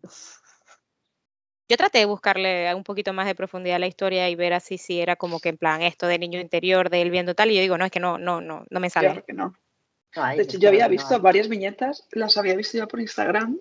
Yo 1.70 1.76
traté 1.76 1.98
de 2.00 2.04
buscarle 2.04 2.74
un 2.74 2.82
poquito 2.82 3.12
más 3.12 3.26
de 3.26 3.36
profundidad 3.36 3.76
a 3.76 3.78
la 3.78 3.86
historia 3.86 4.28
y 4.28 4.34
ver 4.34 4.54
así 4.54 4.76
si 4.76 5.00
era 5.00 5.14
como 5.14 5.38
que 5.38 5.50
en 5.50 5.56
plan 5.56 5.82
esto 5.82 6.08
de 6.08 6.18
niño 6.18 6.40
interior, 6.40 6.90
de 6.90 7.00
él 7.00 7.12
viendo 7.12 7.36
tal, 7.36 7.52
y 7.52 7.54
yo 7.54 7.60
digo, 7.60 7.78
no, 7.78 7.84
es 7.84 7.92
que 7.92 8.00
no, 8.00 8.18
no, 8.18 8.40
no, 8.40 8.64
no 8.68 8.80
me 8.80 8.90
Claro 8.90 9.10
sale. 9.10 9.22
que 9.22 9.32
no. 9.32 9.54
De 10.34 10.42
hecho, 10.42 10.58
yo 10.58 10.68
había 10.68 10.86
no 10.86 10.90
visto 10.90 11.20
varias 11.20 11.48
viñetas, 11.48 12.08
las 12.10 12.36
había 12.36 12.56
visto 12.56 12.76
ya 12.76 12.88
por 12.88 13.00
Instagram, 13.00 13.60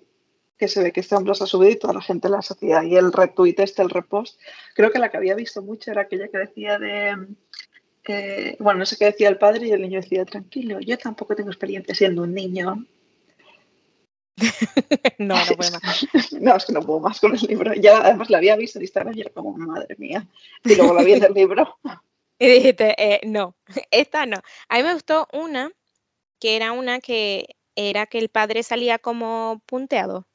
que 0.58 0.66
se 0.66 0.82
ve 0.82 0.90
que 0.90 0.98
este 0.98 1.14
hombre 1.14 1.28
las 1.28 1.42
ha 1.42 1.46
subido 1.46 1.70
y 1.70 1.78
toda 1.78 1.94
la 1.94 2.02
gente 2.02 2.28
las 2.28 2.50
hacía. 2.50 2.82
Y 2.82 2.96
el 2.96 3.12
retweet 3.12 3.54
este, 3.58 3.82
el 3.82 3.90
repost, 3.90 4.40
creo 4.74 4.90
que 4.90 4.98
la 4.98 5.08
que 5.08 5.16
había 5.16 5.36
visto 5.36 5.62
mucho 5.62 5.92
era 5.92 6.02
aquella 6.02 6.26
que 6.26 6.38
decía 6.38 6.80
de, 6.80 7.16
eh, 8.08 8.56
bueno, 8.58 8.80
no 8.80 8.86
sé 8.86 8.96
qué 8.96 9.04
decía 9.04 9.28
el 9.28 9.38
padre 9.38 9.68
y 9.68 9.70
el 9.70 9.82
niño 9.82 10.00
decía, 10.00 10.24
tranquilo, 10.24 10.80
yo 10.80 10.98
tampoco 10.98 11.36
tengo 11.36 11.50
experiencia 11.50 11.94
siendo 11.94 12.22
un 12.22 12.34
niño. 12.34 12.84
no, 15.18 15.36
no 15.44 15.56
puede 15.56 15.70
más. 15.70 16.06
No, 16.40 16.56
es 16.56 16.64
que 16.64 16.72
no 16.72 16.80
puedo 16.82 17.00
más 17.00 17.20
con 17.20 17.34
el 17.34 17.40
libro. 17.42 17.74
Ya 17.74 17.98
además 17.98 18.30
la 18.30 18.38
había 18.38 18.56
visto 18.56 18.78
en 18.78 18.84
Instagram 18.84 19.16
y 19.16 19.20
era 19.22 19.30
como, 19.30 19.52
madre 19.56 19.94
mía. 19.98 20.26
Y 20.64 20.74
luego 20.74 20.94
la 20.94 21.02
vi 21.02 21.12
en 21.14 21.24
el 21.24 21.34
libro. 21.34 21.78
Y 22.42 22.48
dijiste, 22.48 22.94
eh, 22.96 23.20
no, 23.26 23.54
esta 23.90 24.24
no. 24.24 24.38
A 24.70 24.76
mí 24.78 24.82
me 24.82 24.94
gustó 24.94 25.28
una, 25.34 25.70
que 26.38 26.56
era 26.56 26.72
una 26.72 27.00
que 27.00 27.56
era 27.76 28.06
que 28.06 28.18
el 28.18 28.30
padre 28.30 28.62
salía 28.62 28.98
como 28.98 29.62
punteado, 29.66 30.26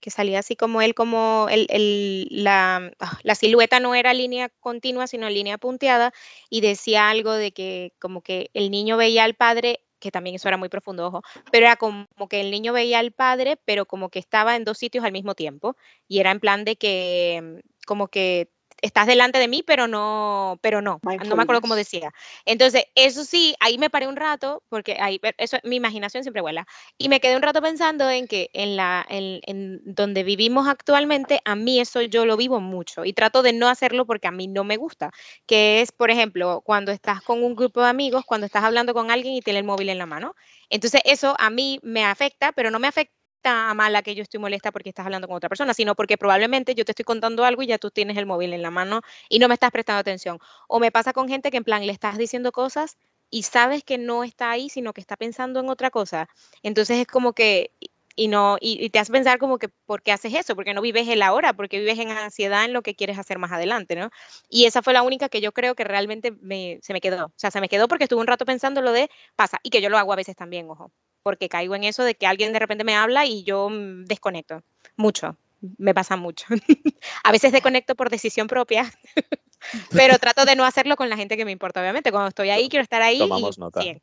que 0.00 0.10
salía 0.10 0.40
así 0.40 0.54
como 0.54 0.82
él, 0.82 0.94
como 0.94 1.46
el, 1.50 1.66
el- 1.70 2.26
la, 2.30 2.92
ah, 3.00 3.18
la 3.22 3.34
silueta 3.34 3.80
no 3.80 3.94
era 3.94 4.12
línea 4.12 4.50
continua, 4.60 5.06
sino 5.06 5.30
línea 5.30 5.56
punteada, 5.56 6.12
y 6.50 6.60
decía 6.60 7.08
algo 7.08 7.32
de 7.32 7.52
que 7.52 7.94
como 7.98 8.20
que 8.20 8.50
el 8.52 8.70
niño 8.70 8.98
veía 8.98 9.24
al 9.24 9.32
padre, 9.34 9.80
que 10.00 10.10
también 10.10 10.36
eso 10.36 10.48
era 10.48 10.56
muy 10.56 10.68
profundo, 10.68 11.06
ojo, 11.06 11.22
pero 11.52 11.66
era 11.66 11.76
como 11.76 12.06
que 12.28 12.40
el 12.40 12.50
niño 12.50 12.72
veía 12.72 12.98
al 12.98 13.12
padre, 13.12 13.58
pero 13.64 13.86
como 13.86 14.08
que 14.08 14.18
estaba 14.18 14.56
en 14.56 14.64
dos 14.64 14.78
sitios 14.78 15.04
al 15.04 15.12
mismo 15.12 15.34
tiempo, 15.34 15.76
y 16.08 16.18
era 16.20 16.30
en 16.30 16.40
plan 16.40 16.64
de 16.64 16.76
que 16.76 17.60
mm, 17.64 17.86
como 17.86 18.08
que 18.08 18.50
estás 18.82 19.06
delante 19.06 19.38
de 19.38 19.48
mí, 19.48 19.62
pero 19.64 19.86
no, 19.86 20.58
pero 20.62 20.82
no, 20.82 21.00
no 21.02 21.36
me 21.36 21.42
acuerdo 21.42 21.60
cómo 21.60 21.74
decía. 21.74 22.12
Entonces, 22.44 22.84
eso 22.94 23.24
sí, 23.24 23.54
ahí 23.60 23.78
me 23.78 23.90
paré 23.90 24.06
un 24.06 24.16
rato, 24.16 24.62
porque 24.68 24.96
ahí, 25.00 25.20
eso, 25.38 25.58
mi 25.64 25.76
imaginación 25.76 26.22
siempre 26.22 26.42
vuela, 26.42 26.66
y 26.98 27.08
me 27.08 27.20
quedé 27.20 27.36
un 27.36 27.42
rato 27.42 27.62
pensando 27.62 28.08
en 28.10 28.26
que 28.26 28.50
en, 28.52 28.76
la, 28.76 29.06
en, 29.08 29.40
en 29.44 29.80
donde 29.84 30.22
vivimos 30.22 30.68
actualmente, 30.68 31.40
a 31.44 31.56
mí 31.56 31.80
eso 31.80 32.02
yo 32.02 32.26
lo 32.26 32.36
vivo 32.36 32.60
mucho, 32.60 33.04
y 33.04 33.12
trato 33.12 33.42
de 33.42 33.52
no 33.52 33.68
hacerlo 33.68 34.06
porque 34.06 34.28
a 34.28 34.32
mí 34.32 34.46
no 34.46 34.64
me 34.64 34.76
gusta, 34.76 35.10
que 35.46 35.80
es, 35.80 35.92
por 35.92 36.10
ejemplo, 36.10 36.62
cuando 36.64 36.92
estás 36.92 37.22
con 37.22 37.42
un 37.42 37.54
grupo 37.54 37.80
de 37.80 37.88
amigos, 37.88 38.24
cuando 38.24 38.46
estás 38.46 38.64
hablando 38.64 38.94
con 38.94 39.10
alguien 39.10 39.34
y 39.34 39.42
tiene 39.42 39.60
el 39.60 39.64
móvil 39.64 39.88
en 39.88 39.98
la 39.98 40.06
mano. 40.06 40.34
Entonces, 40.68 41.00
eso 41.04 41.34
a 41.38 41.50
mí 41.50 41.78
me 41.82 42.04
afecta, 42.04 42.52
pero 42.52 42.70
no 42.70 42.78
me 42.78 42.88
afecta 42.88 43.19
a 43.44 43.74
mala 43.74 44.02
que 44.02 44.14
yo 44.14 44.22
estoy 44.22 44.40
molesta 44.40 44.72
porque 44.72 44.88
estás 44.90 45.06
hablando 45.06 45.26
con 45.26 45.36
otra 45.36 45.48
persona, 45.48 45.74
sino 45.74 45.94
porque 45.94 46.18
probablemente 46.18 46.74
yo 46.74 46.84
te 46.84 46.92
estoy 46.92 47.04
contando 47.04 47.44
algo 47.44 47.62
y 47.62 47.66
ya 47.66 47.78
tú 47.78 47.90
tienes 47.90 48.16
el 48.16 48.26
móvil 48.26 48.52
en 48.52 48.62
la 48.62 48.70
mano 48.70 49.00
y 49.28 49.38
no 49.38 49.48
me 49.48 49.54
estás 49.54 49.70
prestando 49.70 50.00
atención. 50.00 50.38
O 50.68 50.80
me 50.80 50.90
pasa 50.92 51.12
con 51.12 51.28
gente 51.28 51.50
que 51.50 51.56
en 51.56 51.64
plan 51.64 51.86
le 51.86 51.92
estás 51.92 52.18
diciendo 52.18 52.52
cosas 52.52 52.96
y 53.30 53.44
sabes 53.44 53.84
que 53.84 53.98
no 53.98 54.24
está 54.24 54.50
ahí, 54.50 54.68
sino 54.68 54.92
que 54.92 55.00
está 55.00 55.16
pensando 55.16 55.60
en 55.60 55.68
otra 55.68 55.90
cosa. 55.90 56.28
Entonces 56.62 56.98
es 56.98 57.06
como 57.06 57.32
que 57.32 57.72
y 58.16 58.28
no 58.28 58.58
y, 58.60 58.84
y 58.84 58.90
te 58.90 58.98
hace 58.98 59.12
pensar 59.12 59.38
como 59.38 59.58
que 59.58 59.68
por 59.86 60.02
qué 60.02 60.12
haces 60.12 60.34
eso, 60.34 60.54
porque 60.54 60.74
no 60.74 60.82
vives 60.82 61.08
el 61.08 61.22
ahora, 61.22 61.52
porque 61.54 61.78
vives 61.78 61.98
en 61.98 62.10
ansiedad 62.10 62.64
en 62.64 62.72
lo 62.72 62.82
que 62.82 62.94
quieres 62.94 63.18
hacer 63.18 63.38
más 63.38 63.52
adelante, 63.52 63.96
¿no? 63.96 64.10
Y 64.48 64.66
esa 64.66 64.82
fue 64.82 64.92
la 64.92 65.02
única 65.02 65.28
que 65.28 65.40
yo 65.40 65.52
creo 65.52 65.74
que 65.74 65.84
realmente 65.84 66.32
me, 66.42 66.78
se 66.82 66.92
me 66.92 67.00
quedó. 67.00 67.26
O 67.26 67.32
sea, 67.36 67.50
se 67.50 67.60
me 67.60 67.68
quedó 67.68 67.88
porque 67.88 68.04
estuve 68.04 68.20
un 68.20 68.26
rato 68.26 68.44
pensando 68.44 68.82
lo 68.82 68.92
de 68.92 69.10
pasa 69.36 69.58
y 69.62 69.70
que 69.70 69.80
yo 69.80 69.88
lo 69.90 69.98
hago 69.98 70.12
a 70.12 70.16
veces 70.16 70.36
también, 70.36 70.68
ojo, 70.70 70.92
porque 71.22 71.48
caigo 71.48 71.74
en 71.74 71.84
eso 71.84 72.04
de 72.04 72.14
que 72.14 72.26
alguien 72.26 72.52
de 72.52 72.58
repente 72.58 72.84
me 72.84 72.96
habla 72.96 73.26
y 73.26 73.42
yo 73.44 73.68
mm, 73.70 74.04
desconecto 74.04 74.62
mucho. 74.96 75.36
Me 75.76 75.94
pasa 75.94 76.16
mucho. 76.16 76.46
a 77.24 77.32
veces 77.32 77.52
desconecto 77.52 77.94
por 77.94 78.08
decisión 78.08 78.46
propia, 78.46 78.90
pero 79.92 80.18
trato 80.18 80.44
de 80.44 80.56
no 80.56 80.64
hacerlo 80.64 80.96
con 80.96 81.10
la 81.10 81.16
gente 81.16 81.36
que 81.36 81.44
me 81.44 81.52
importa, 81.52 81.80
obviamente. 81.80 82.10
Cuando 82.10 82.28
estoy 82.28 82.50
ahí, 82.50 82.68
quiero 82.68 82.82
estar 82.82 83.02
ahí. 83.02 83.18
Tomamos 83.18 83.58
y 83.58 83.60
nota. 83.60 83.80
bien. 83.80 84.02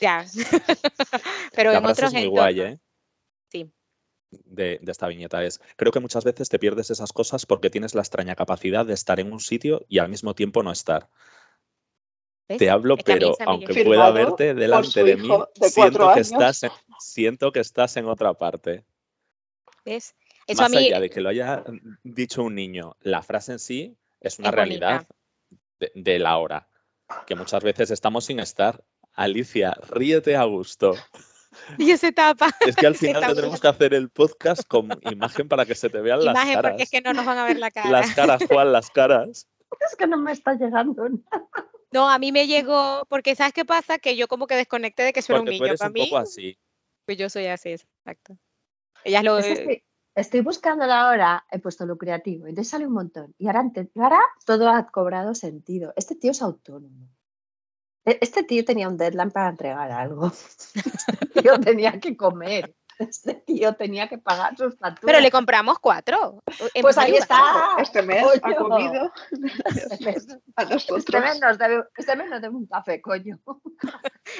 Ya. 0.00 0.24
pero 1.56 1.72
La 1.72 1.78
en 1.78 1.86
otros 1.86 2.12
es 2.12 2.20
muy 2.20 2.26
guay, 2.26 2.60
¿eh? 2.60 2.78
Sí. 3.50 3.70
De, 4.30 4.78
de 4.80 4.92
esta 4.92 5.08
viñeta 5.08 5.44
es, 5.44 5.60
creo 5.76 5.92
que 5.92 6.00
muchas 6.00 6.24
veces 6.24 6.48
te 6.48 6.58
pierdes 6.58 6.90
esas 6.90 7.12
cosas 7.12 7.44
porque 7.44 7.68
tienes 7.68 7.94
la 7.94 8.00
extraña 8.00 8.34
capacidad 8.34 8.86
de 8.86 8.94
estar 8.94 9.20
en 9.20 9.32
un 9.32 9.40
sitio 9.40 9.84
y 9.88 9.98
al 9.98 10.08
mismo 10.08 10.34
tiempo 10.34 10.62
no 10.62 10.72
estar. 10.72 11.10
¿Ves? 12.48 12.58
Te 12.58 12.70
hablo, 12.70 12.94
Es 12.96 13.04
que 13.04 13.12
pero 13.12 13.34
aunque 13.46 13.84
pueda 13.84 14.10
verte 14.10 14.54
delante 14.54 15.04
de 15.04 15.16
mí, 15.16 15.28
de 15.56 15.68
siento 15.70 16.12
que, 16.14 16.20
estás 16.20 16.62
en, 16.62 16.70
siento 16.98 17.52
que 17.52 17.60
estás 17.60 17.96
en 17.96 18.06
otra 18.06 18.34
parte. 18.34 18.84
¿Ves? 19.84 20.14
Eso 20.46 20.62
Más 20.62 20.72
a 20.72 20.76
mí, 20.76 20.86
allá 20.86 21.00
de 21.00 21.10
que 21.10 21.20
lo 21.20 21.28
haya 21.28 21.64
dicho 22.02 22.42
un 22.42 22.54
niño, 22.54 22.96
la 23.00 23.22
frase 23.22 23.52
en 23.52 23.58
sí 23.58 23.96
es 24.20 24.38
una 24.38 24.48
Es 24.48 24.54
realidad 24.54 25.06
de, 25.78 25.92
de 25.94 26.18
la 26.18 26.36
hora, 26.38 26.68
que 27.26 27.34
muchas 27.34 27.62
veces 27.62 27.90
estamos 27.90 28.24
sin 28.24 28.40
estar. 28.40 28.82
Alicia, 29.14 29.76
ríete 29.90 30.36
a 30.36 30.44
gusto. 30.44 30.94
y 31.78 31.90
esa 31.90 32.08
etapa. 32.08 32.50
Es 32.66 32.76
que 32.76 32.86
al 32.86 32.94
final 32.96 33.24
tendremos 33.26 33.60
que 33.60 33.68
hacer 33.68 33.94
el 33.94 34.10
podcast 34.10 34.66
con 34.66 34.88
imagen 35.02 35.48
para 35.48 35.66
que 35.66 35.74
se 35.74 35.90
te 35.90 36.00
vean 36.00 36.24
las 36.24 36.34
Imagen, 36.34 36.54
caras. 36.54 36.72
porque 36.72 36.82
es 36.84 36.90
que 36.90 37.00
no 37.00 37.12
nos 37.12 37.24
van 37.26 37.38
a 37.38 37.44
ver 37.44 37.58
la 37.58 37.70
cara. 37.70 37.90
Las 37.90 38.14
caras, 38.14 38.42
Juan, 38.48 38.72
las 38.72 38.90
caras. 38.90 39.48
Es 39.88 39.96
que 39.96 40.06
no 40.06 40.18
me 40.18 40.32
está 40.32 40.54
llegando. 40.54 41.08
nada. 41.08 41.48
No, 41.92 42.08
a 42.10 42.18
mí 42.18 42.32
me 42.32 42.46
llegó, 42.46 43.04
porque 43.08 43.34
¿sabes 43.34 43.52
qué 43.52 43.64
pasa? 43.64 43.98
Que 43.98 44.16
yo 44.16 44.26
como 44.28 44.46
que 44.46 44.54
desconecté 44.56 45.02
de 45.02 45.12
que 45.12 45.20
eso 45.20 45.32
era 45.32 45.40
un 45.40 45.46
tú 45.46 45.52
niño. 45.52 45.66
eres 45.66 45.78
Para 45.78 45.88
un 45.88 45.92
mí, 45.92 46.00
poco 46.00 46.18
así. 46.18 46.58
pues 47.04 47.18
yo 47.18 47.28
soy 47.28 47.46
así, 47.46 47.70
exacto. 47.70 48.38
Ellas 49.04 49.22
lo... 49.24 49.38
Es 49.38 49.46
que 49.46 49.52
estoy, 49.52 49.84
estoy 50.14 50.40
buscando 50.40 50.86
la 50.86 51.08
hora, 51.08 51.44
he 51.50 51.58
puesto 51.58 51.84
lo 51.86 51.98
creativo, 51.98 52.46
entonces 52.46 52.70
sale 52.70 52.86
un 52.86 52.94
montón. 52.94 53.34
Y 53.38 53.46
ahora, 53.46 53.64
ahora 53.96 54.20
todo 54.46 54.68
ha 54.70 54.86
cobrado 54.90 55.34
sentido. 55.34 55.92
Este 55.96 56.14
tío 56.14 56.30
es 56.30 56.40
autónomo. 56.42 57.08
E- 58.04 58.18
Este 58.20 58.42
tío 58.44 58.64
tenía 58.64 58.88
un 58.88 58.96
deadline 58.96 59.30
para 59.30 59.50
entregar 59.50 59.90
algo. 59.92 60.32
Este 60.74 61.40
tío 61.42 61.60
tenía 61.60 61.98
que 62.00 62.16
comer. 62.16 62.74
Este 62.98 63.34
tío 63.46 63.74
tenía 63.74 64.08
que 64.08 64.18
pagar 64.18 64.56
sus 64.56 64.76
facturas. 64.78 65.00
Pero 65.04 65.20
le 65.20 65.30
compramos 65.30 65.78
cuatro. 65.78 66.42
en 66.74 66.82
Pues 66.82 66.98
ahí 66.98 67.14
está. 67.16 67.42
Este 67.78 68.02
mes 68.02 68.24
ha 68.42 68.54
comido 68.54 69.12
Este 69.66 70.04
mes, 70.04 70.26
a 70.56 70.62
este 70.62 70.74
nosotros. 70.74 71.22
mes 71.22 71.40
nos 71.40 71.58
debe, 71.58 71.82
este 71.96 72.16
mes 72.16 72.28
nos 72.30 72.40
debe 72.42 72.54
un 72.54 72.66
café, 72.66 73.00
coño. 73.00 73.38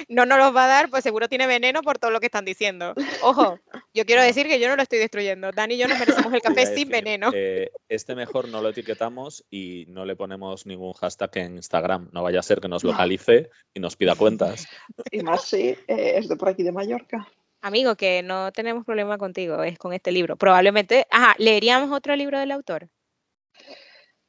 No 0.07 0.25
nos 0.25 0.37
los 0.37 0.55
va 0.55 0.65
a 0.65 0.67
dar, 0.67 0.89
pues 0.89 1.03
seguro 1.03 1.27
tiene 1.27 1.47
veneno 1.47 1.81
por 1.81 1.97
todo 1.97 2.11
lo 2.11 2.19
que 2.19 2.27
están 2.27 2.45
diciendo. 2.45 2.93
Ojo, 3.21 3.59
yo 3.93 4.05
quiero 4.05 4.21
decir 4.21 4.47
que 4.47 4.59
yo 4.59 4.67
no 4.69 4.75
lo 4.75 4.83
estoy 4.83 4.99
destruyendo. 4.99 5.51
Dani 5.51 5.75
y 5.75 5.77
yo 5.77 5.87
nos 5.87 5.99
merecemos 5.99 6.33
el 6.33 6.41
café 6.41 6.65
sin 6.75 6.89
veneno. 6.89 7.31
eh, 7.33 7.71
este 7.89 8.15
mejor 8.15 8.47
no 8.47 8.61
lo 8.61 8.69
etiquetamos 8.69 9.45
y 9.49 9.85
no 9.89 10.05
le 10.05 10.15
ponemos 10.15 10.65
ningún 10.65 10.93
hashtag 10.93 11.37
en 11.37 11.55
Instagram. 11.55 12.09
No 12.11 12.23
vaya 12.23 12.39
a 12.39 12.43
ser 12.43 12.59
que 12.61 12.67
nos 12.67 12.83
localice 12.83 13.49
y 13.73 13.79
nos 13.79 13.95
pida 13.95 14.15
cuentas. 14.15 14.67
Y 15.11 15.21
más 15.21 15.43
si 15.45 15.69
eh, 15.69 15.77
es 15.87 16.27
de 16.29 16.35
por 16.35 16.49
aquí 16.49 16.63
de 16.63 16.71
Mallorca. 16.71 17.27
Amigo, 17.63 17.95
que 17.95 18.21
no 18.23 18.51
tenemos 18.51 18.83
problema 18.83 19.17
contigo, 19.17 19.63
es 19.63 19.79
con 19.79 19.93
este 19.93 20.11
libro. 20.11 20.35
Probablemente, 20.35 21.07
ajá, 21.09 21.33
¿leeríamos 21.37 21.95
otro 21.95 22.13
libro 22.13 22.37
del 22.37 22.51
autor? 22.51 22.89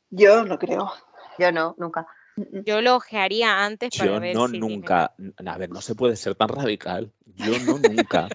Yo 0.09 0.45
no 0.45 0.57
creo. 0.57 0.93
Yo 1.37 1.51
no, 1.51 1.75
nunca. 1.77 2.07
Yo 2.37 2.81
lo 2.81 2.95
ojearía 2.95 3.65
antes 3.65 3.91
para 3.99 4.13
Yo 4.13 4.21
ver 4.21 4.37
no 4.37 4.47
si... 4.47 4.61
nunca. 4.61 5.17
A 5.45 5.59
ver, 5.59 5.69
no 5.69 5.81
se 5.81 5.97
puede 5.97 6.15
ser 6.15 6.37
tan 6.37 6.47
radical. 6.47 7.13
Yo 7.27 7.59
no 7.59 7.77
nunca. 7.77 8.29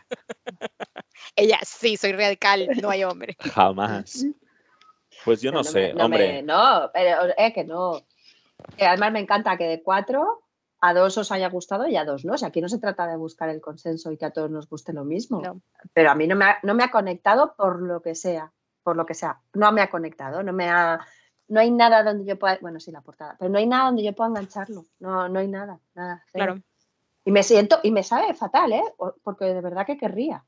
Ella, 1.38 1.60
sí, 1.64 1.96
soy 1.96 2.12
radical, 2.12 2.68
no 2.82 2.90
hay 2.90 3.06
hombre. 3.06 3.38
Jamás. 3.56 4.26
Pues 5.24 5.40
yo 5.42 5.54
no, 5.54 5.64
sé, 5.64 5.94
no 5.94 6.06
hombre. 6.06 6.28
me- 6.28 6.42
no, 6.44 6.92
pero 6.94 7.34
es 7.38 7.54
que 7.54 7.64
no. 7.64 8.02
Además 8.78 9.14
me 9.14 9.22
encanta 9.22 9.56
que 9.56 9.64
de 9.64 9.82
cuatro 9.82 10.44
a 10.82 10.94
dos 10.94 11.18
os 11.18 11.32
haya 11.32 11.50
gustado 11.50 11.88
y 11.88 11.96
a 11.98 12.06
dos 12.06 12.24
no. 12.26 12.34
O 12.34 12.38
sea, 12.38 12.48
aquí 12.50 12.62
no 12.62 12.70
se 12.70 12.80
trata 12.80 13.06
de 13.08 13.18
buscar 13.18 13.50
el 13.50 13.60
consenso 13.62 14.12
y 14.12 14.18
que 14.18 14.26
a 14.26 14.32
todos 14.32 14.50
nos 14.50 14.70
guste 14.70 14.94
lo 14.94 15.04
mismo. 15.06 15.42
No. 15.42 15.62
Pero 15.94 16.12
a 16.12 16.16
mí 16.16 16.28
no 16.28 16.36
me, 16.36 16.46
ha, 16.46 16.60
no 16.64 16.74
me 16.74 16.84
ha 16.84 16.92
conectado 16.92 17.54
por 17.56 17.82
lo 17.82 18.02
que 18.02 18.16
sea. 18.16 18.52
Por 18.84 18.96
lo 18.96 19.06
que 19.06 19.14
sea. 19.14 19.42
No 19.54 19.72
me 19.72 19.82
ha 19.82 19.90
conectado. 19.90 20.42
No 20.44 20.54
me 20.54 20.70
ha. 20.70 21.00
No 21.50 21.60
hay 21.60 21.72
nada 21.72 22.04
donde 22.04 22.26
yo 22.26 22.40
pueda. 22.40 22.58
Bueno, 22.62 22.80
sí, 22.80 22.92
la 22.92 23.02
portada. 23.02 23.36
Pero 23.38 23.50
no 23.52 23.58
hay 23.58 23.68
nada 23.68 23.86
donde 23.88 24.04
yo 24.04 24.14
pueda 24.14 24.30
engancharlo. 24.30 24.86
No, 25.00 25.28
no 25.28 25.40
hay 25.40 25.48
nada. 25.48 25.80
nada. 25.96 26.24
Claro. 26.32 26.62
Y 27.26 27.32
me 27.32 27.44
siento, 27.44 27.80
y 27.84 27.92
me 27.92 28.02
sabe 28.04 28.34
fatal, 28.34 28.72
¿eh? 28.72 28.84
Porque 29.24 29.46
de 29.46 29.62
verdad 29.62 29.86
que 29.86 29.98
querría. 29.98 30.46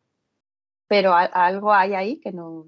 Pero 0.87 1.13
a- 1.13 1.25
algo 1.25 1.73
hay 1.73 1.93
ahí 1.93 2.19
que 2.19 2.31
no, 2.31 2.65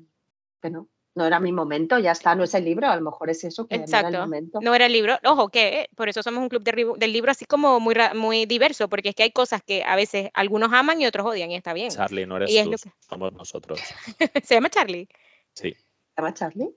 que 0.62 0.70
no. 0.70 0.88
No 1.16 1.28
era 1.28 1.40
mi 1.40 1.52
momento, 1.52 2.00
ya 2.00 2.12
está, 2.12 2.34
no 2.34 2.44
es 2.44 2.56
el 2.56 2.66
libro, 2.66 2.88
a 2.88 2.96
lo 2.96 3.02
mejor 3.04 3.30
es 3.30 3.44
eso 3.44 3.68
que 3.68 3.78
no 3.78 3.84
era 3.86 4.08
el 4.08 4.18
momento. 4.18 4.60
No 4.62 4.74
era 4.74 4.88
el 4.88 4.94
libro. 4.94 5.20
Ojo, 5.24 5.50
que 5.50 5.88
por 5.96 6.10
eso 6.10 6.24
somos 6.24 6.42
un 6.42 6.50
club 6.50 6.64
de 6.64 6.72
del 6.98 7.14
libro 7.14 7.30
así 7.30 7.46
como 7.46 7.80
muy, 7.80 7.94
muy 8.16 8.48
diverso, 8.48 8.90
porque 8.90 9.10
es 9.10 9.16
que 9.16 9.22
hay 9.24 9.32
cosas 9.32 9.62
que 9.64 9.84
a 9.84 9.96
veces 9.96 10.32
algunos 10.34 10.74
aman 10.74 11.00
y 11.00 11.06
otros 11.06 11.28
odian 11.28 11.52
y 11.52 11.56
está 11.56 11.72
bien. 11.74 11.90
Charlie, 11.92 12.26
no 12.26 12.38
eres 12.38 12.50
Y 12.52 12.64
tú, 12.64 12.72
que- 12.72 12.92
somos 13.08 13.32
nosotros. 13.34 13.80
Se 14.44 14.56
llama 14.56 14.70
Charlie. 14.72 15.08
Sí. 15.54 15.74
¿Se 15.74 15.84
llama 16.18 16.34
Charlie? 16.34 16.70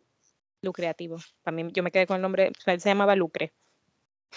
Lucreativo. 0.60 1.16
También 1.42 1.70
yo 1.72 1.82
me 1.82 1.90
quedé 1.90 2.06
con 2.06 2.16
el 2.16 2.22
nombre, 2.22 2.52
se 2.62 2.76
llamaba 2.78 3.16
Lucre. 3.16 3.54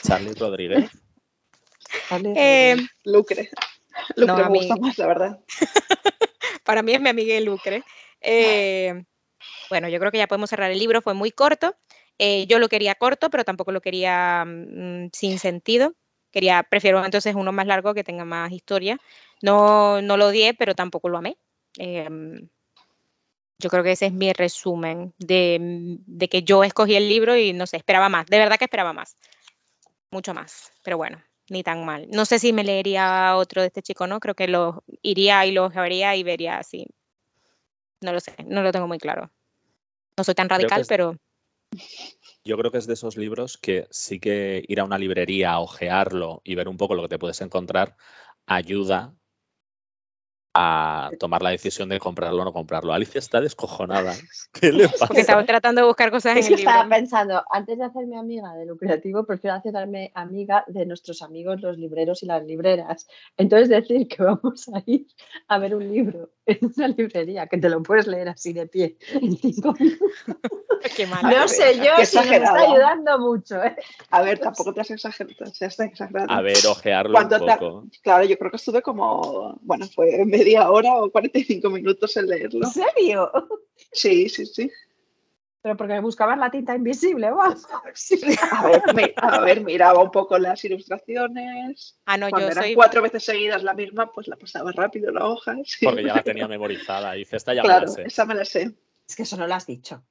Charlie 0.01 0.33
Rodríguez. 0.33 0.89
Charlie 2.07 2.33
Eh, 2.37 2.71
Rodríguez. 2.75 2.91
Lucre. 3.03 3.49
Lucre 4.15 4.27
No, 4.27 4.37
me 4.37 4.43
a 4.43 4.49
mí- 4.49 4.59
gusta 4.59 4.75
más, 4.77 4.97
la 4.97 5.07
verdad. 5.07 5.39
para 6.63 6.81
mí 6.83 6.93
es 6.93 7.01
mi 7.01 7.09
amiga 7.09 7.37
Lucre. 7.41 7.83
Eh, 8.21 9.03
bueno, 9.69 9.89
yo 9.89 9.99
creo 9.99 10.11
que 10.11 10.17
ya 10.17 10.27
podemos 10.27 10.49
cerrar 10.49 10.71
el 10.71 10.79
libro, 10.79 11.01
fue 11.01 11.13
muy 11.13 11.31
corto. 11.31 11.75
Eh, 12.17 12.45
yo 12.47 12.59
lo 12.59 12.69
quería 12.69 12.95
corto, 12.95 13.29
pero 13.29 13.43
tampoco 13.45 13.71
lo 13.71 13.81
quería 13.81 14.45
mm, 14.45 15.09
sin 15.13 15.39
sentido. 15.39 15.93
Quería, 16.31 16.63
prefiero 16.63 17.03
entonces 17.03 17.35
uno 17.35 17.51
más 17.51 17.65
largo 17.67 17.93
que 17.93 18.03
tenga 18.03 18.25
más 18.25 18.51
historia. 18.51 18.99
No, 19.41 20.01
no 20.01 20.17
lo 20.17 20.27
odié, 20.27 20.53
pero 20.53 20.75
tampoco 20.75 21.09
lo 21.09 21.17
amé. 21.17 21.37
Em, 21.77 22.49
yo 23.59 23.69
creo 23.69 23.83
que 23.83 23.91
ese 23.91 24.07
es 24.07 24.13
mi 24.13 24.31
resumen 24.33 25.13
de, 25.17 25.57
de 26.05 26.29
que 26.29 26.43
yo 26.43 26.63
escogí 26.63 26.95
el 26.95 27.09
libro 27.09 27.35
y 27.35 27.53
no 27.53 27.67
sé, 27.67 27.77
esperaba 27.77 28.09
más. 28.09 28.25
De 28.27 28.37
verdad 28.37 28.57
que 28.57 28.65
esperaba 28.65 28.93
más. 28.93 29.17
Mucho 30.11 30.33
más. 30.33 30.71
Pero 30.83 30.97
bueno, 30.97 31.21
ni 31.49 31.63
tan 31.63 31.85
mal. 31.85 32.07
No 32.11 32.25
sé 32.25 32.39
si 32.39 32.53
me 32.53 32.63
leería 32.63 33.35
otro 33.35 33.61
de 33.61 33.67
este 33.67 33.81
chico, 33.81 34.07
¿no? 34.07 34.19
Creo 34.19 34.35
que 34.35 34.47
lo 34.47 34.83
iría 35.01 35.45
y 35.45 35.51
lo 35.51 35.69
vería 35.69 36.15
y 36.15 36.23
vería 36.23 36.57
así. 36.57 36.87
No 38.01 38.13
lo 38.13 38.19
sé, 38.19 38.35
no 38.45 38.61
lo 38.63 38.71
tengo 38.71 38.87
muy 38.87 38.97
claro. 38.97 39.31
No 40.19 40.25
soy 40.25 40.35
tan 40.35 40.49
radical, 40.49 40.81
es- 40.81 40.87
pero 40.87 41.15
Yo 42.43 42.57
creo 42.57 42.71
que 42.71 42.77
es 42.77 42.87
de 42.87 42.93
esos 42.93 43.15
libros 43.15 43.57
que 43.57 43.87
sí 43.89 44.19
que 44.19 44.65
ir 44.67 44.81
a 44.81 44.83
una 44.83 44.97
librería, 44.97 45.51
a 45.51 45.59
ojearlo 45.61 46.41
y 46.43 46.55
ver 46.55 46.67
un 46.67 46.75
poco 46.75 46.93
lo 46.93 47.03
que 47.03 47.07
te 47.07 47.19
puedes 47.19 47.39
encontrar 47.39 47.95
ayuda 48.45 49.13
a 50.53 51.11
tomar 51.19 51.41
la 51.41 51.51
decisión 51.51 51.89
de 51.89 51.99
comprarlo 51.99 52.41
o 52.41 52.45
no 52.45 52.53
comprarlo. 52.53 52.91
Alicia 52.93 53.19
está 53.19 53.39
descojonada. 53.39 54.13
¿Qué 54.53 54.71
le 54.71 54.89
porque 54.89 55.21
estaba 55.21 55.45
tratando 55.45 55.81
de 55.81 55.87
buscar 55.87 56.11
cosas 56.11 56.37
Es 56.37 56.45
en 56.45 56.49
que 56.49 56.53
el 56.55 56.59
estaba 56.61 56.83
libro. 56.83 56.97
pensando, 56.97 57.43
antes 57.51 57.77
de 57.77 57.85
hacerme 57.85 58.17
amiga 58.17 58.53
de 58.53 58.65
Lucrativo, 58.65 59.25
prefiero 59.25 59.55
hacerme 59.55 60.11
amiga 60.15 60.63
de 60.67 60.85
nuestros 60.85 61.21
amigos 61.21 61.61
los 61.61 61.77
libreros 61.77 62.23
y 62.23 62.25
las 62.25 62.43
libreras. 62.43 63.07
Entonces 63.37 63.69
decir 63.69 64.07
que 64.07 64.23
vamos 64.23 64.69
a 64.73 64.81
ir 64.85 65.07
a 65.47 65.59
ver 65.59 65.75
un 65.75 65.87
libro 65.91 66.31
en 66.45 66.59
una 66.75 66.87
librería, 66.87 67.47
que 67.47 67.57
te 67.57 67.69
lo 67.69 67.81
puedes 67.83 68.07
leer 68.07 68.29
así 68.29 68.53
de 68.53 68.67
pie 68.67 68.97
en 69.13 69.37
cinco 69.37 69.73
minutos. 69.79 70.11
Qué 70.95 71.05
mal. 71.07 71.19
Ay, 71.23 71.35
No 71.35 71.47
sé 71.47 71.77
yo 71.77 71.91
qué 71.97 72.05
si 72.05 72.17
nos 72.17 72.25
está 72.25 72.37
exagerada. 72.37 72.61
ayudando 72.61 73.19
mucho. 73.19 73.63
¿eh? 73.63 73.75
A 74.09 74.21
ver, 74.21 74.39
tampoco 74.39 74.73
te 74.73 74.81
has 74.81 74.91
exagerado. 74.91 75.45
Se 75.53 75.65
está 75.65 75.85
exagerando. 75.85 76.33
A 76.33 76.41
ver, 76.41 76.57
ojearlo 76.67 77.09
un 77.09 77.15
¿Cuánto 77.27 77.45
tar- 77.45 77.59
poco. 77.59 77.85
Claro, 78.01 78.23
yo 78.25 78.37
creo 78.37 78.51
que 78.51 78.57
estuve 78.57 78.81
como, 78.81 79.57
bueno, 79.61 79.85
fue 79.87 80.23
media 80.25 80.69
hora 80.69 80.93
o 80.95 81.09
45 81.11 81.69
minutos 81.69 82.15
en 82.17 82.27
leerlo. 82.27 82.65
¿En 82.65 82.71
serio? 82.71 83.31
Sí, 83.91 84.27
sí, 84.29 84.45
sí. 84.45 84.71
Pero 85.61 85.75
porque 85.75 85.99
buscabas 85.99 86.37
la 86.37 86.49
tinta 86.49 86.73
invisible. 86.73 87.29
Sí. 87.93 88.17
A 88.51 88.65
ver, 88.67 88.81
mi- 88.95 89.13
a 89.17 89.39
ver, 89.41 89.61
miraba 89.61 90.01
un 90.01 90.09
poco 90.11 90.37
las 90.37 90.63
ilustraciones. 90.63 91.99
Ah, 92.05 92.15
no, 92.17 92.29
Cuando 92.29 92.47
yo 92.47 92.51
eran 92.53 92.63
soy. 92.63 92.75
cuatro 92.75 93.01
veces 93.01 93.23
seguidas 93.25 93.63
la 93.63 93.73
misma, 93.73 94.11
pues 94.11 94.27
la 94.29 94.37
pasaba 94.37 94.71
rápido 94.71 95.11
la 95.11 95.25
hoja. 95.25 95.55
sí. 95.65 95.85
Porque 95.85 96.03
ya 96.05 96.15
la 96.15 96.23
tenía 96.23 96.47
memorizada. 96.47 97.11
Dice, 97.13 97.35
esta 97.35 97.53
ya 97.53 97.61
me 97.61 97.67
Claro, 97.67 97.85
la 97.87 97.91
sé. 97.91 98.03
esa 98.05 98.25
me 98.25 98.35
la 98.35 98.45
sé. 98.45 98.71
Es 99.07 99.15
que 99.17 99.23
eso 99.23 99.35
no 99.37 99.47
lo 99.47 99.53
has 99.55 99.65
dicho. 99.65 100.01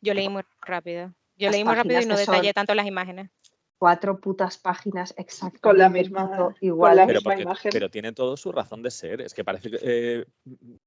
Yo 0.00 0.14
leí 0.14 0.28
muy 0.28 0.42
rápido. 0.62 1.12
Yo 1.36 1.46
Las 1.48 1.54
leí 1.54 1.64
muy 1.64 1.74
rápido 1.74 2.00
y 2.00 2.06
no 2.06 2.16
detallé 2.16 2.52
tanto 2.52 2.74
las 2.74 2.86
imágenes. 2.86 3.30
cuatro 3.78 4.20
putas 4.20 4.58
páginas 4.58 5.14
exactas. 5.16 5.60
Con 5.62 5.78
la 5.78 5.88
misma- 5.88 6.54
igual. 6.60 6.96
la 6.96 7.06
Pero, 7.06 7.20
misma 7.20 7.30
porque- 7.30 7.42
imagen. 7.42 7.70
pero 7.72 7.90
tiene 7.90 8.12
todo 8.12 8.36
su 8.36 8.52
razón 8.52 8.82
de 8.82 8.90
ser. 8.90 9.22
Es 9.22 9.32
que 9.32 9.42
parece 9.42 9.70
que 9.70 9.78
eh, 9.82 10.26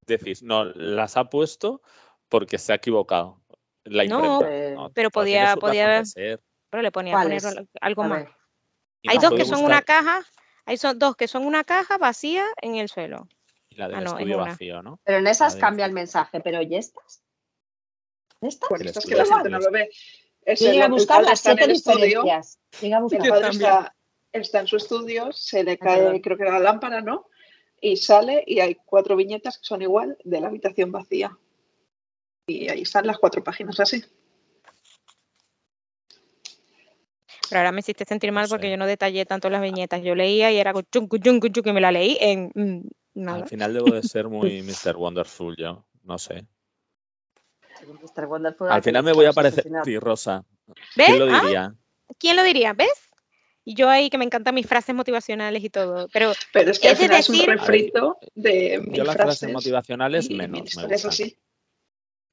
decís, 0.05 0.43
no, 0.43 0.65
las 0.65 1.17
ha 1.17 1.25
puesto 1.29 1.81
porque 2.29 2.59
se 2.59 2.71
ha 2.71 2.75
equivocado. 2.75 3.41
La 3.85 4.05
No, 4.05 4.35
imprenta. 4.35 4.55
eh, 4.55 4.75
No, 4.75 4.91
pero 4.91 5.09
podía- 5.09 5.55
podía-. 5.55 6.03
Pero 6.69 6.83
le 6.83 6.91
ponía 6.91 7.19
algo 7.81 8.03
más. 8.03 8.25
Hay 9.07 9.17
dos 9.17 9.33
que 9.33 9.45
son 9.45 9.63
una 9.63 9.81
caja, 9.81 10.21
hay 10.65 10.77
son 10.77 10.97
dos 10.99 11.15
que 11.15 11.27
son 11.27 11.45
una 11.45 11.63
caja 11.63 11.97
vacía 11.97 12.45
en 12.61 12.75
el 12.75 12.89
suelo. 12.89 13.27
y 13.69 13.75
la 13.75 13.87
del 13.87 13.95
Ah, 13.97 14.01
no, 14.01 14.11
estudio 14.11 14.37
vacío, 14.37 14.83
¿no? 14.83 14.99
pero 15.03 15.17
en 15.17 15.25
esas 15.25 15.55
cambia 15.55 15.87
el 15.87 15.93
mensaje, 15.93 16.39
pero 16.41 16.61
¿y 16.61 16.75
estas? 16.75 17.23
¿Estas? 18.45 18.69
Bueno, 18.69 18.83
El 18.83 18.87
esto 18.87 18.99
es 18.99 19.05
que 19.05 19.15
la 19.15 19.25
gente 19.25 19.49
no 19.49 19.59
lo 19.59 19.71
ve. 19.71 19.89
Es 20.45 20.61
el, 20.61 20.81
a 20.81 20.87
buscar 20.87 21.23
las 21.23 21.39
siete 21.39 21.63
el 21.63 21.71
estudio, 21.71 22.23
diferencias. 22.23 22.59
Llegué 22.81 22.93
a 22.93 22.99
buscar. 22.99 23.51
Está, 23.51 23.95
está 24.31 24.59
en 24.59 24.67
su 24.67 24.77
estudio, 24.77 25.31
se 25.31 25.63
le 25.63 25.77
cae, 25.77 25.99
perdón. 25.99 26.19
creo 26.19 26.37
que 26.37 26.43
era 26.43 26.53
la 26.53 26.59
lámpara, 26.59 27.01
¿no? 27.01 27.27
Y 27.79 27.97
sale 27.97 28.43
y 28.45 28.59
hay 28.59 28.75
cuatro 28.85 29.15
viñetas 29.15 29.57
que 29.57 29.65
son 29.65 29.81
igual 29.81 30.17
de 30.23 30.41
la 30.41 30.47
habitación 30.47 30.91
vacía. 30.91 31.37
Y 32.47 32.69
ahí 32.69 32.81
están 32.81 33.07
las 33.07 33.17
cuatro 33.17 33.43
páginas 33.43 33.79
así. 33.79 34.03
Pero 37.49 37.59
ahora 37.59 37.71
me 37.71 37.81
hiciste 37.81 38.05
sentir 38.05 38.31
mal 38.31 38.47
porque 38.49 38.69
yo 38.69 38.77
no 38.77 38.87
detallé 38.87 39.25
tanto 39.25 39.49
las 39.49 39.61
viñetas. 39.61 40.01
Yo 40.01 40.15
leía 40.15 40.51
y 40.51 40.57
era 40.57 40.73
chuncu, 40.91 41.17
y 41.17 41.73
me 41.73 41.81
la 41.81 41.91
leí 41.91 42.17
en 42.19 42.51
mm, 42.55 42.89
nada. 43.13 43.43
Al 43.43 43.47
final 43.47 43.73
debo 43.73 43.91
de 43.93 44.03
ser 44.03 44.27
muy 44.27 44.61
Mr. 44.85 44.97
Wonderful 44.97 45.55
yo. 45.57 45.85
No 46.03 46.17
sé. 46.17 46.45
Mr. 47.87 48.25
Wonderful, 48.25 48.69
Al 48.69 48.83
final 48.83 49.03
me 49.03 49.13
voy 49.13 49.25
a 49.25 49.33
parecer 49.33 49.65
a 49.75 49.81
ti, 49.81 49.97
Rosa. 49.99 50.43
¿Ves? 50.95 51.07
¿Quién 51.07 51.19
lo 51.19 51.25
Ah, 51.35 51.41
diría? 51.41 51.75
¿Quién 52.19 52.35
lo 52.35 52.43
diría? 52.43 52.73
¿Ves? 52.73 53.09
Y 53.65 53.75
yo 53.75 53.89
ahí 53.89 54.09
que 54.09 54.17
me 54.17 54.25
encantan 54.25 54.55
mis 54.55 54.67
frases 54.67 54.93
motivacionales 54.93 55.63
y 55.63 55.69
todo. 55.69 56.07
Pero 56.11 56.33
Pero 56.51 56.71
es 56.71 56.79
que 56.79 56.87
al 56.89 56.93
Es 56.93 56.99
de 56.99 57.05
final 57.05 57.19
es 57.19 57.29
un 57.29 57.35
decir- 57.37 57.49
refrito 57.49 58.17
de 58.35 58.79
mil 58.85 58.93
Yo 58.97 59.03
las 59.05 59.15
frases 59.15 59.39
frases 59.39 59.53
motivacionales 59.53 60.29
y 60.29 60.35
menos 60.35 60.75
me 60.75 60.83
gustan. 60.87 61.09
así. 61.11 61.37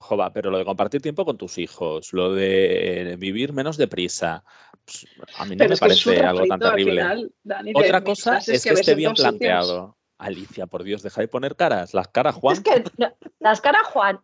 Jova, 0.02 0.32
pero 0.32 0.50
lo 0.50 0.56
de 0.58 0.64
compartir 0.64 1.02
tiempo 1.02 1.24
con 1.26 1.36
tus 1.36 1.58
hijos, 1.58 2.12
lo 2.14 2.32
de 2.32 3.16
vivir 3.18 3.52
menos 3.52 3.76
deprisa, 3.76 4.42
pues, 4.84 5.06
a 5.36 5.44
mí 5.44 5.50
no 5.56 5.58
Pero 5.58 5.68
me 5.68 5.74
es 5.74 5.76
es 5.76 5.80
parece 5.80 6.20
algo 6.24 6.46
tan 6.46 6.58
terrible. 6.58 7.02
final, 7.02 7.32
Dani, 7.42 7.72
de 7.74 7.80
Otra 7.80 8.02
cosa 8.02 8.38
es 8.38 8.64
que 8.64 8.70
esté 8.70 8.92
en 8.92 8.96
bien 8.96 9.12
planteado. 9.12 9.98
Alicia, 10.18 10.66
por 10.66 10.82
Dios, 10.84 11.02
deja 11.02 11.20
de 11.20 11.28
poner 11.28 11.54
caras. 11.54 11.92
Las 11.94 12.08
caras, 12.08 12.34
Juan. 12.34 12.54
Es 12.56 12.60
que 12.62 12.82
no, 12.96 13.14
las 13.40 13.60
caras, 13.60 13.86
Juan, 13.88 14.20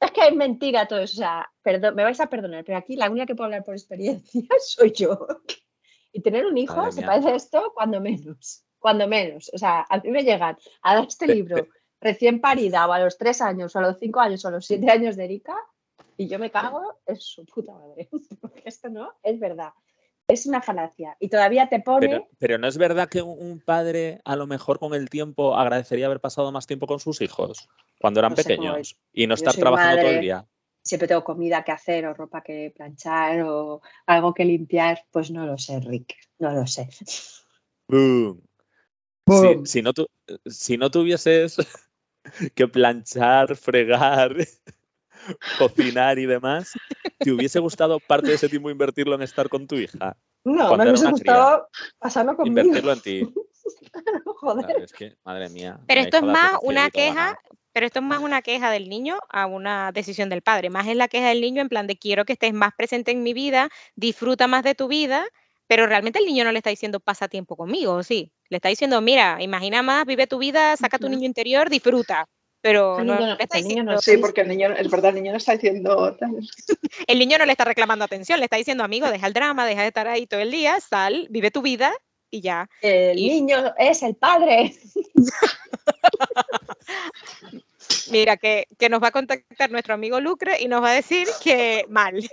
es 0.00 0.10
que 0.12 0.26
es 0.26 0.34
mentira 0.34 0.86
todo 0.86 1.00
eso. 1.00 1.14
O 1.14 1.22
sea, 1.24 1.50
perdón, 1.62 1.94
me 1.94 2.04
vais 2.04 2.20
a 2.20 2.28
perdonar, 2.28 2.64
pero 2.64 2.78
aquí 2.78 2.96
la 2.96 3.10
única 3.10 3.26
que 3.26 3.34
puedo 3.34 3.46
hablar 3.46 3.64
por 3.64 3.74
experiencia 3.74 4.42
soy 4.60 4.92
yo. 4.92 5.26
Y 6.12 6.20
tener 6.22 6.46
un 6.46 6.56
hijo 6.56 6.76
Madre 6.76 6.92
se 6.92 7.00
mía. 7.00 7.06
parece 7.06 7.28
a 7.28 7.34
esto 7.34 7.72
cuando 7.74 8.00
menos. 8.00 8.64
Cuando 8.78 9.06
menos. 9.08 9.50
O 9.52 9.58
sea, 9.58 9.84
a 9.88 9.98
mí 9.98 10.10
me 10.10 10.22
llegan 10.22 10.56
a 10.82 10.94
dar 10.94 11.06
este 11.06 11.26
libro 11.26 11.68
recién 12.00 12.40
parida 12.40 12.86
o 12.86 12.92
a 12.92 13.00
los 13.00 13.18
tres 13.18 13.40
años 13.40 13.74
o 13.74 13.78
a 13.78 13.82
los 13.82 13.98
cinco 13.98 14.20
años 14.20 14.44
o 14.44 14.48
a 14.48 14.52
los 14.52 14.66
siete 14.66 14.90
años 14.90 15.16
de 15.16 15.24
Erika 15.24 15.56
y 16.16 16.28
yo 16.28 16.38
me 16.38 16.50
cago 16.50 17.00
en 17.06 17.16
su 17.16 17.44
puta 17.44 17.72
madre. 17.72 18.08
Porque 18.40 18.62
esto 18.64 18.88
no 18.88 19.14
es 19.22 19.38
verdad. 19.38 19.72
Es 20.28 20.46
una 20.46 20.60
falacia. 20.60 21.16
Y 21.20 21.28
todavía 21.28 21.68
te 21.68 21.80
pone. 21.80 22.08
Pero, 22.08 22.28
pero 22.38 22.58
no 22.58 22.66
es 22.66 22.76
verdad 22.78 23.08
que 23.08 23.22
un 23.22 23.60
padre 23.60 24.20
a 24.24 24.34
lo 24.36 24.46
mejor 24.46 24.78
con 24.78 24.92
el 24.94 25.08
tiempo 25.08 25.56
agradecería 25.56 26.06
haber 26.06 26.20
pasado 26.20 26.50
más 26.52 26.66
tiempo 26.66 26.86
con 26.86 26.98
sus 26.98 27.20
hijos 27.20 27.68
cuando 28.00 28.20
eran 28.20 28.32
No 28.32 28.36
sé 28.36 28.56
cómo 28.56 28.68
pequeños 28.72 28.96
y 29.12 29.26
no 29.26 29.34
estar 29.34 29.54
trabajando 29.54 30.00
todo 30.00 30.10
el 30.10 30.20
día. 30.20 30.46
siempre 30.82 31.06
tengo 31.08 31.22
comida 31.24 31.62
que 31.64 31.72
hacer 31.72 32.06
o 32.06 32.14
ropa 32.14 32.42
que 32.42 32.72
planchar 32.74 33.42
o 33.42 33.80
algo 34.06 34.34
que 34.34 34.44
limpiar, 34.44 35.04
pues 35.12 35.30
no 35.30 35.46
lo 35.46 35.58
sé, 35.58 35.80
Rick, 35.80 36.14
no 36.38 36.50
lo 36.52 36.66
sé. 36.66 36.88
Boom. 37.88 38.42
Si, 39.28 39.34
Boom. 39.54 39.66
si 39.66 39.82
no 39.82 39.92
tu- 39.92 40.08
si 40.46 40.76
no 40.76 40.90
tuvieses 40.90 41.56
que 42.54 42.66
planchar, 42.68 43.56
fregar, 43.56 44.34
cocinar 45.58 46.18
y 46.18 46.26
demás, 46.26 46.72
¿te 47.18 47.32
hubiese 47.32 47.58
gustado 47.58 48.00
parte 48.00 48.28
de 48.28 48.34
ese 48.34 48.48
tiempo 48.48 48.70
invertirlo 48.70 49.14
en 49.14 49.22
estar 49.22 49.48
con 49.48 49.66
tu 49.66 49.76
hija? 49.76 50.16
No, 50.44 50.68
cuando 50.68 50.84
me 50.84 50.90
hubiese 50.90 51.10
gustado 51.10 51.68
pasarlo 51.98 52.36
conmigo. 52.36 52.60
Invertirlo 52.60 52.92
en 52.92 53.00
ti. 53.00 53.28
Joder. 54.24 54.66
Claro, 54.66 54.84
es 54.84 54.92
que, 54.92 55.16
madre 55.24 55.48
mía. 55.48 55.80
Pero 55.86 56.02
esto 56.02 56.18
es 56.18 56.22
más 56.22 56.52
una 56.62 56.90
queja, 56.90 57.38
pero 57.72 57.86
esto 57.86 57.98
es 57.98 58.04
más 58.04 58.20
una 58.20 58.42
queja 58.42 58.70
del 58.70 58.88
niño 58.88 59.18
a 59.28 59.46
una 59.46 59.90
decisión 59.92 60.28
del 60.28 60.42
padre. 60.42 60.70
Más 60.70 60.86
es 60.86 60.96
la 60.96 61.08
queja 61.08 61.28
del 61.28 61.40
niño 61.40 61.62
en 61.62 61.68
plan 61.68 61.86
de 61.86 61.96
quiero 61.98 62.24
que 62.24 62.34
estés 62.34 62.52
más 62.52 62.72
presente 62.76 63.10
en 63.10 63.22
mi 63.22 63.32
vida, 63.32 63.70
disfruta 63.96 64.46
más 64.46 64.62
de 64.62 64.74
tu 64.74 64.86
vida, 64.88 65.26
pero 65.66 65.86
realmente 65.86 66.20
el 66.20 66.26
niño 66.26 66.44
no 66.44 66.52
le 66.52 66.58
está 66.58 66.70
diciendo 66.70 67.00
pasa 67.00 67.28
tiempo 67.28 67.56
conmigo, 67.56 67.94
¿o 67.94 68.02
sí? 68.02 68.32
Le 68.48 68.58
está 68.58 68.68
diciendo, 68.68 69.00
mira, 69.00 69.42
imagina 69.42 69.82
más, 69.82 70.06
vive 70.06 70.26
tu 70.26 70.38
vida, 70.38 70.76
saca 70.76 70.98
tu 70.98 71.08
niño 71.08 71.26
interior, 71.26 71.68
disfruta. 71.68 72.28
Pero 72.66 72.98
El 72.98 73.06
no 73.06 73.14
niño 73.16 73.36
está 73.38 73.58
el 73.58 73.68
niño 73.68 73.84
no 73.84 74.00
Sí, 74.00 74.16
porque 74.16 74.40
el 74.40 74.48
niño, 74.48 74.72
es 74.72 74.90
verdad, 74.90 75.10
el 75.10 75.22
niño 75.22 75.30
no 75.30 75.38
está 75.38 75.52
diciendo 75.52 76.16
tal. 76.16 76.36
el 77.06 77.18
niño 77.20 77.38
no 77.38 77.46
le 77.46 77.52
está 77.52 77.64
reclamando 77.64 78.04
atención, 78.04 78.40
le 78.40 78.46
está 78.46 78.56
diciendo, 78.56 78.82
amigo, 78.82 79.08
deja 79.08 79.28
el 79.28 79.32
drama, 79.32 79.64
deja 79.64 79.82
de 79.82 79.88
estar 79.88 80.08
ahí 80.08 80.26
todo 80.26 80.40
el 80.40 80.50
día, 80.50 80.80
sal, 80.80 81.28
vive 81.30 81.52
tu 81.52 81.62
vida 81.62 81.92
y 82.28 82.40
ya. 82.40 82.68
El 82.82 83.20
Y- 83.20 83.28
niño 83.28 83.72
es 83.78 84.02
el 84.02 84.16
padre. 84.16 84.74
Mira, 88.10 88.36
que, 88.36 88.66
que 88.76 88.88
nos 88.88 89.00
va 89.00 89.08
a 89.08 89.12
contactar 89.12 89.70
nuestro 89.70 89.94
amigo 89.94 90.18
Lucre 90.18 90.60
y 90.60 90.66
nos 90.66 90.82
va 90.82 90.90
a 90.90 90.94
decir 90.94 91.28
que 91.44 91.86
mal. 91.88 92.28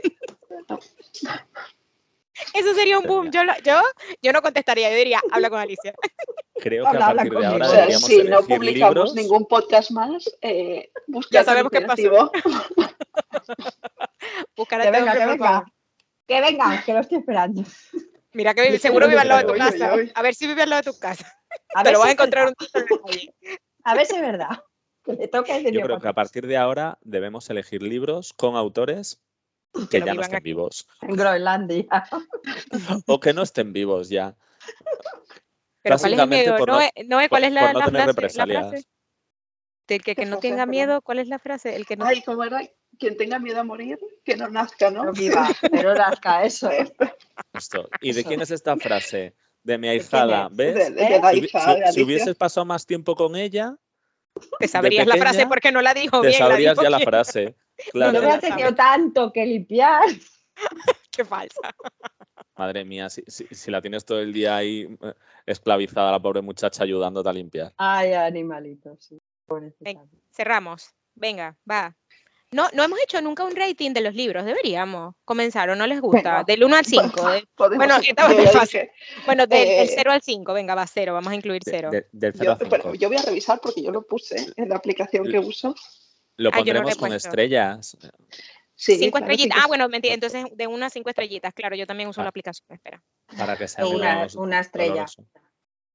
Eso 2.53 2.73
sería 2.73 2.99
un 2.99 3.05
boom. 3.05 3.31
Yo, 3.31 3.43
lo- 3.43 3.57
yo, 3.63 3.81
yo 4.21 4.33
no 4.33 4.41
contestaría, 4.41 4.89
yo 4.89 4.97
diría, 4.97 5.21
habla 5.31 5.49
con 5.49 5.59
Alicia. 5.59 5.93
Creo 6.55 6.83
que 6.83 6.89
Habla, 6.89 7.05
a 7.05 7.09
habla 7.09 7.21
partir 7.23 7.39
de 7.39 7.45
ahora 7.45 7.49
conmigo. 7.49 7.65
O 7.65 7.69
sea, 7.69 7.79
deberíamos 7.81 8.09
si 8.09 8.23
no 8.23 8.41
publicamos 8.43 8.95
libros. 8.95 9.15
ningún 9.15 9.45
podcast 9.47 9.91
más, 9.91 10.29
eh, 10.41 10.91
busca 11.07 11.29
Ya 11.31 11.43
sabemos 11.43 11.71
qué 11.71 11.81
pasó. 11.81 12.01
imperativo. 12.01 12.31
Buscar 14.55 14.81
a 14.81 14.83
Que 14.85 14.91
venga, 14.91 15.13
que 15.13 15.25
venga. 15.25 15.65
Que 16.27 16.41
venga, 16.41 16.83
que 16.85 16.93
lo 16.93 16.99
estoy 16.99 17.17
esperando. 17.19 17.63
Mira 18.31 18.53
que 18.53 18.79
seguro 18.79 19.07
vive 19.07 19.19
al 19.19 19.27
lado 19.27 19.47
de 19.47 19.53
tu 19.53 19.59
casa. 19.59 19.95
A 20.15 20.21
ver 20.21 20.35
si 20.35 20.47
vive 20.47 20.63
al 20.63 20.69
lado 20.69 20.81
de 20.83 20.91
tu 20.91 20.99
casa. 20.99 21.31
A 21.75 21.83
Te 21.83 21.89
ver 21.89 21.93
lo 21.93 21.99
vas 21.99 22.05
si 22.05 22.09
a 22.09 22.11
es 22.13 22.19
encontrar 22.19 22.45
verdad. 22.45 22.99
un. 23.03 23.09
A 23.83 23.95
ver 23.95 24.05
si 24.05 24.15
es 24.15 24.21
verdad. 24.21 24.49
Yo 25.05 25.81
creo 25.81 25.99
que 25.99 26.07
a 26.07 26.13
partir 26.13 26.47
de 26.47 26.55
ahora 26.55 26.97
debemos 27.01 27.49
elegir 27.49 27.83
libros 27.83 28.31
con 28.31 28.55
autores 28.55 29.21
que 29.89 29.99
ya 30.01 30.13
no 30.13 30.21
estén 30.21 30.37
aquí. 30.37 30.43
vivos 30.43 30.87
En 31.01 31.15
Groenlandia. 31.15 31.85
o 33.07 33.19
que 33.19 33.33
no 33.33 33.41
estén 33.43 33.73
vivos 33.73 34.09
ya. 34.09 34.35
Pero 35.81 35.97
¿cuál 35.97 36.13
es 36.13 36.19
el 36.19 36.29
Básicamente 36.29 36.45
miedo? 36.51 36.57
por 36.57 36.67
No, 36.69 36.79
no- 36.79 37.17
¿cuál 37.17 37.29
por- 37.29 37.43
es 37.43 37.51
la, 37.51 37.61
por 37.61 37.73
no 37.73 37.79
la 37.79 37.85
tener 37.85 38.01
frase? 38.01 38.05
La 38.05 38.13
represalias. 38.13 38.69
frase 38.69 38.87
del 39.87 40.01
que, 40.01 40.15
que 40.15 40.23
¿Qué 40.23 40.29
no 40.29 40.37
tenga 40.39 40.65
miedo. 40.65 41.01
¿Cuál 41.01 41.19
es 41.19 41.27
la 41.27 41.39
frase? 41.39 41.75
El 41.75 41.85
que 41.85 41.97
no. 41.97 42.05
Ay, 42.05 42.21
¿cómo 42.21 42.43
era? 42.43 42.61
Quien 42.97 43.17
tenga 43.17 43.37
miedo 43.39 43.59
a 43.59 43.63
morir, 43.63 43.97
que 44.23 44.37
no 44.37 44.47
nazca, 44.47 44.89
¿no? 44.91 45.03
No 45.03 45.11
viva, 45.11 45.49
pero 45.71 45.93
nazca, 45.93 46.43
eso 46.43 46.69
es. 46.69 46.93
Justo. 47.53 47.89
¿Y 48.01 48.13
de 48.13 48.23
quién 48.23 48.39
es 48.41 48.51
esta 48.51 48.77
frase? 48.77 49.35
De 49.63 49.77
mi 49.77 49.87
ahijada, 49.89 50.47
es? 50.51 50.55
¿ves? 50.55 50.75
De, 50.75 50.91
de 50.91 51.15
¿Eh? 51.15 51.19
la 51.21 51.31
Si, 51.31 51.37
hija 51.39 51.91
si- 51.91 51.97
de 51.99 52.03
hubieses 52.05 52.35
pasado 52.35 52.65
más 52.65 52.85
tiempo 52.85 53.15
con 53.15 53.35
ella, 53.35 53.75
Te 54.59 54.67
sabrías 54.67 55.05
la 55.07 55.15
frase 55.17 55.45
porque 55.47 55.71
no 55.71 55.81
la 55.81 55.93
dijo 55.93 56.21
te 56.21 56.27
bien. 56.27 56.39
la 56.39 56.47
sabrías 56.49 56.73
dijo 56.73 56.83
ya 56.83 56.89
la 56.89 56.99
frase. 56.99 57.55
No 57.85 57.91
Claro. 57.91 58.13
me 58.13 58.19
la 58.21 58.27
ha 58.35 58.39
sabe. 58.39 58.49
tenido 58.53 58.75
tanto 58.75 59.33
que 59.33 59.45
limpiar. 59.45 60.03
Qué 61.11 61.25
falsa. 61.25 61.73
Madre 62.55 62.85
mía, 62.85 63.09
si, 63.09 63.23
si- 63.27 63.47
si 63.47 63.71
la 63.71 63.81
tienes 63.81 64.05
todo 64.05 64.19
el 64.19 64.31
día 64.31 64.55
ahí 64.55 64.87
eh, 65.01 65.13
esclavizada, 65.47 66.11
la 66.11 66.19
pobre 66.21 66.41
muchacha 66.41 66.83
ayudándote 66.83 67.29
a 67.29 67.33
limpiar. 67.33 67.73
Ay, 67.77 68.13
animalito, 68.13 68.95
sí. 68.99 69.19
Pobrecita. 69.47 70.05
Cerramos. 70.31 70.91
Venga, 71.15 71.57
va. 71.69 71.95
No, 72.53 72.69
no 72.73 72.83
hemos 72.83 72.99
hecho 73.01 73.21
nunca 73.21 73.43
un 73.43 73.55
rating 73.55 73.91
de 73.93 74.01
los 74.01 74.13
libros. 74.15 74.45
Deberíamos 74.45 75.15
comenzar 75.25 75.69
o 75.69 75.75
no 75.75 75.85
les 75.87 75.99
gusta. 76.01 76.17
Venga. 76.31 76.43
Del 76.45 76.63
1 76.63 76.75
al 76.75 76.85
5. 76.85 77.03
Podemos- 77.55 77.77
Bueno, 77.77 77.95
esta 77.97 78.29
fácil. 78.59 78.89
Bueno, 79.25 79.47
del 79.47 79.67
Eh, 79.67 79.91
0 79.95 80.11
al 80.11 80.21
5. 80.21 80.53
Venga, 80.53 80.75
va, 80.75 80.85
0. 80.87 81.13
Vamos 81.13 81.31
a 81.31 81.35
incluir 81.35 81.61
De- 81.63 81.71
0. 81.71 81.89
de- 81.91 82.07
del 82.11 82.33
0 82.33 82.43
yo, 82.45 82.51
a 82.53 82.57
5. 82.57 82.69
pero 82.69 82.93
yo 82.95 83.07
voy 83.09 83.17
a 83.17 83.21
revisar 83.21 83.59
porque 83.61 83.81
yo 83.83 83.91
lo 83.91 84.03
puse 84.05 84.47
en 84.55 84.69
la 84.69 84.75
aplicación 84.75 85.25
que 85.29 85.39
uso. 85.39 85.75
Lo 86.37 86.49
Ah, 86.53 86.61
yo 86.61 86.73
no 86.73 86.81
lo 86.81 86.89
he 86.89 86.91
pondremos 86.93 86.97
con 86.97 87.13
estrellas. 87.13 87.97
Sí, 88.75 88.97
cinco 88.97 89.17
claro, 89.19 89.31
estrellitas. 89.31 89.55
cinco 89.55 89.65
Ah, 89.65 89.67
bueno, 89.67 89.87
mentira. 89.89 90.13
Entonces, 90.15 90.45
de 90.51 90.67
1 90.67 90.85
a 90.85 90.89
5 90.89 91.09
estrellitas. 91.09 91.53
Claro, 91.53 91.75
yo 91.75 91.85
también 91.85 92.09
uso 92.09 92.21
Ah. 92.21 92.23
la 92.23 92.29
aplicación. 92.29 92.65
Espera. 92.69 93.01
Para 93.37 93.55
que 93.55 93.67
sea 93.67 93.85
Una- 93.85 94.27
una 94.35 94.59
estrella. 94.59 94.89
doloroso. 95.05 95.25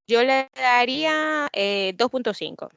Yo 0.07 0.23
le 0.23 0.49
daría 0.55 1.49
eh, 1.53 1.93
2.5. 1.97 2.71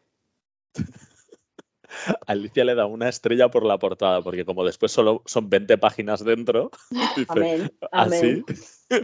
Alicia 2.28 2.66
le 2.66 2.76
da 2.76 2.86
una 2.86 3.10
estrella 3.10 3.50
por 3.50 3.66
la 3.66 3.78
portada, 3.78 4.22
porque 4.22 4.46
como 4.46 4.64
después 4.64 4.92
solo 4.92 5.22
son 5.26 5.50
20 5.50 5.78
páginas 5.78 6.24
dentro, 6.24 6.72
dice, 7.16 7.26
Amén, 7.30 7.72
¿así? 7.92 8.44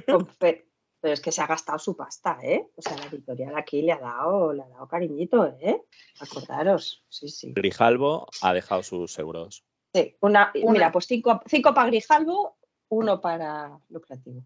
amén. 0.07 0.67
Pero 0.99 1.13
es 1.13 1.21
que 1.21 1.31
se 1.31 1.41
ha 1.41 1.47
gastado 1.47 1.77
su 1.77 1.95
pasta, 1.95 2.39
¿eh? 2.41 2.67
O 2.75 2.81
sea, 2.81 2.97
la 2.97 3.05
editorial 3.05 3.55
aquí 3.55 3.83
le 3.83 3.91
ha 3.91 3.99
dado, 3.99 4.51
le 4.51 4.63
ha 4.63 4.67
dado 4.67 4.87
cariñito, 4.87 5.45
¿eh? 5.61 5.83
Acordaros. 6.19 7.05
Sí, 7.07 7.29
sí. 7.29 7.53
Grijalvo 7.53 8.27
ha 8.41 8.53
dejado 8.53 8.81
sus 8.81 9.17
euros. 9.19 9.63
Sí, 9.93 10.17
una, 10.21 10.51
Una. 10.55 10.71
Mira, 10.71 10.91
pues 10.91 11.05
cinco, 11.05 11.39
cinco 11.45 11.73
para 11.73 11.87
Grijalvo, 11.87 12.57
uno 12.89 13.21
para 13.21 13.79
lucrativo. 13.89 14.43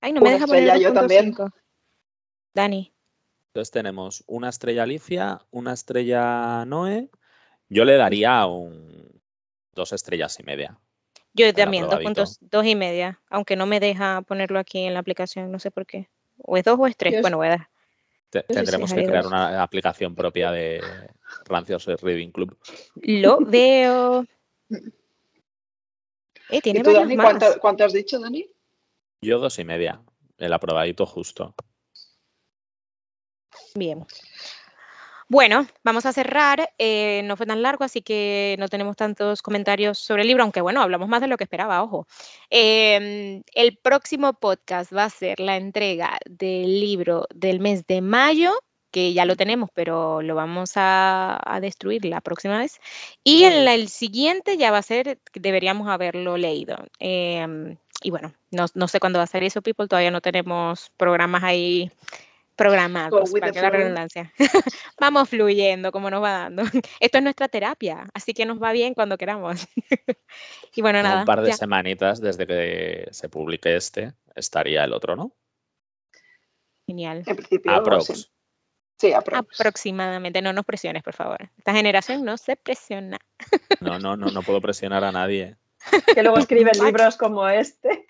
Ay, 0.00 0.12
no 0.12 0.20
me 0.20 0.28
Una 0.28 0.34
deja 0.34 0.46
poner 0.46 0.62
estrella, 0.64 0.88
yo 0.88 0.92
también. 0.92 1.32
2.5. 1.32 1.52
Dani. 2.54 2.92
Entonces 3.46 3.70
tenemos 3.70 4.24
una 4.26 4.48
estrella 4.48 4.82
Alicia, 4.82 5.46
una 5.50 5.74
estrella 5.74 6.64
Noé. 6.64 7.08
Yo 7.72 7.86
le 7.86 7.96
daría 7.96 8.44
un 8.44 9.18
dos 9.74 9.94
estrellas 9.94 10.38
y 10.38 10.42
media. 10.42 10.78
Yo 11.32 11.54
también, 11.54 11.88
dos 11.88 12.00
puntos, 12.00 12.36
dos 12.42 12.66
y 12.66 12.74
media, 12.74 13.18
aunque 13.30 13.56
no 13.56 13.64
me 13.64 13.80
deja 13.80 14.20
ponerlo 14.20 14.58
aquí 14.58 14.80
en 14.80 14.92
la 14.92 15.00
aplicación, 15.00 15.50
no 15.50 15.58
sé 15.58 15.70
por 15.70 15.86
qué. 15.86 16.10
O 16.42 16.58
es 16.58 16.64
dos 16.64 16.78
o 16.78 16.86
es 16.86 16.94
tres. 16.98 17.14
Es- 17.14 17.22
Bueno, 17.22 17.38
voy 17.38 17.46
a 17.46 17.50
dar. 17.50 17.70
Te- 18.28 18.40
sí, 18.40 18.46
tendremos 18.52 18.92
que 18.92 19.04
crear 19.04 19.26
una 19.26 19.62
aplicación 19.62 20.14
propia 20.14 20.50
de 20.50 20.82
Rancios 21.46 21.86
Reading 21.86 22.30
Club. 22.30 22.58
Lo 22.96 23.38
veo. 23.40 24.26
Eh, 26.50 26.60
tiene 26.60 26.80
¿Y 26.80 26.82
tú, 26.82 26.92
Dani, 26.92 27.16
más. 27.16 27.24
cuánto, 27.24 27.58
cuánto 27.58 27.84
has 27.86 27.94
dicho, 27.94 28.20
Dani? 28.20 28.46
Yo 29.22 29.38
dos 29.38 29.58
y 29.58 29.64
media. 29.64 30.02
El 30.36 30.52
aprobadito 30.52 31.06
justo. 31.06 31.54
Bien. 33.74 34.04
Bueno, 35.32 35.66
vamos 35.82 36.04
a 36.04 36.12
cerrar. 36.12 36.68
eh, 36.76 37.22
no 37.24 37.38
fue 37.38 37.46
tan 37.46 37.62
largo, 37.62 37.84
así 37.84 38.02
que 38.02 38.54
no 38.58 38.68
tenemos 38.68 38.96
tantos 38.96 39.40
comentarios 39.40 39.98
sobre 39.98 40.22
el 40.22 40.28
libro, 40.28 40.42
aunque 40.42 40.60
bueno, 40.60 40.82
hablamos 40.82 41.08
más 41.08 41.22
de 41.22 41.26
lo 41.26 41.38
que 41.38 41.44
esperaba, 41.44 41.82
ojo. 41.82 42.06
Em, 42.50 43.42
el 43.54 43.78
próximo 43.78 44.34
podcast 44.34 44.92
va 44.94 45.04
a 45.04 45.10
ser 45.10 45.40
la 45.40 45.56
entrega 45.56 46.18
del 46.26 46.78
libro 46.80 47.26
del 47.34 47.60
mes 47.60 47.86
de 47.86 48.02
mayo, 48.02 48.52
que 48.90 49.14
ya 49.14 49.24
lo 49.24 49.34
tenemos, 49.36 49.70
pero 49.72 50.20
lo 50.20 50.34
vamos 50.34 50.72
a, 50.76 51.40
a 51.46 51.60
destruir 51.60 52.04
la 52.04 52.20
próxima 52.20 52.58
vez. 52.58 52.78
Y 53.24 53.44
en 53.44 53.64
la- 53.64 53.72
el 53.74 53.88
siguiente 53.88 54.58
ya 54.58 54.70
va 54.70 54.78
a 54.78 54.82
ser, 54.82 55.18
deberíamos 55.32 55.88
haberlo 55.88 56.36
leído. 56.36 56.76
Em, 56.98 57.78
y 58.02 58.10
bueno, 58.10 58.34
no, 58.50 58.66
no 58.74 58.86
sé 58.86 59.00
cuándo 59.00 59.18
va 59.18 59.22
a 59.24 59.26
ser 59.26 59.44
eso, 59.44 59.62
people. 59.62 59.88
Todavía 59.88 60.10
no 60.10 60.20
tenemos 60.20 60.90
programas 60.98 61.42
ahí 61.42 61.90
programados, 62.62 63.30
para 63.32 63.52
que 63.52 63.60
la 63.60 63.70
redundancia. 63.70 64.32
Vamos 65.00 65.28
fluyendo 65.28 65.90
como 65.90 66.10
nos 66.10 66.22
va 66.22 66.32
dando. 66.32 66.62
Esto 67.00 67.18
es 67.18 67.24
nuestra 67.24 67.48
terapia, 67.48 68.06
así 68.14 68.34
que 68.34 68.46
nos 68.46 68.62
va 68.62 68.72
bien 68.72 68.94
cuando 68.94 69.18
queramos. 69.18 69.66
y 70.74 70.82
bueno, 70.82 70.98
En 71.00 71.04
nada. 71.04 71.20
un 71.20 71.26
par 71.26 71.42
de 71.42 71.50
ya. 71.50 71.56
semanitas 71.56 72.20
desde 72.20 72.46
que 72.46 73.08
se 73.10 73.28
publique 73.28 73.74
este, 73.74 74.14
estaría 74.34 74.84
el 74.84 74.92
otro, 74.92 75.16
¿no? 75.16 75.32
Genial. 76.86 77.22
En 77.26 77.36
principio, 77.36 77.72
Aprox. 77.72 78.06
sí. 78.06 78.26
Sí, 78.98 79.12
aprox. 79.12 79.60
Aproximadamente, 79.60 80.40
no 80.42 80.52
nos 80.52 80.64
presiones, 80.64 81.02
por 81.02 81.14
favor. 81.14 81.50
Esta 81.58 81.72
generación 81.72 82.24
no 82.24 82.36
se 82.36 82.54
presiona. 82.54 83.18
No, 83.80 83.98
no, 83.98 84.16
no, 84.16 84.30
no 84.30 84.42
puedo 84.42 84.60
presionar 84.60 85.02
a 85.02 85.10
nadie. 85.10 85.56
Que 86.14 86.22
luego 86.22 86.38
escriben 86.38 86.74
libros 86.84 87.16
como 87.16 87.48
este. 87.48 88.06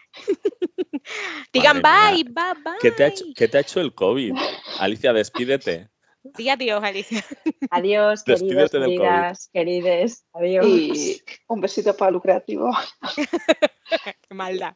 Digan 1.52 1.82
Madre 1.82 2.14
bye, 2.14 2.24
mía. 2.24 2.32
bye, 2.54 2.62
bye. 2.62 2.78
¿Qué 2.80 2.90
te, 2.90 3.04
ha 3.04 3.06
hecho, 3.08 3.24
qué 3.36 3.48
te 3.48 3.58
ha 3.58 3.60
hecho 3.60 3.80
el 3.80 3.94
COVID? 3.94 4.34
Alicia, 4.80 5.12
despídete. 5.12 5.90
Di 6.22 6.48
adiós, 6.48 6.82
Alicia. 6.82 7.24
Adiós, 7.70 8.22
queridos, 8.22 8.24
Despídete 8.24 8.78
del 8.78 8.96
COVID. 8.96 8.98
queridas, 8.98 9.50
querides. 9.52 10.24
Adiós. 10.32 10.66
Y 10.66 11.22
un 11.48 11.60
besito 11.60 11.96
para 11.96 12.10
Lucrativo. 12.12 12.70
Qué 14.28 14.34
maldad. 14.34 14.74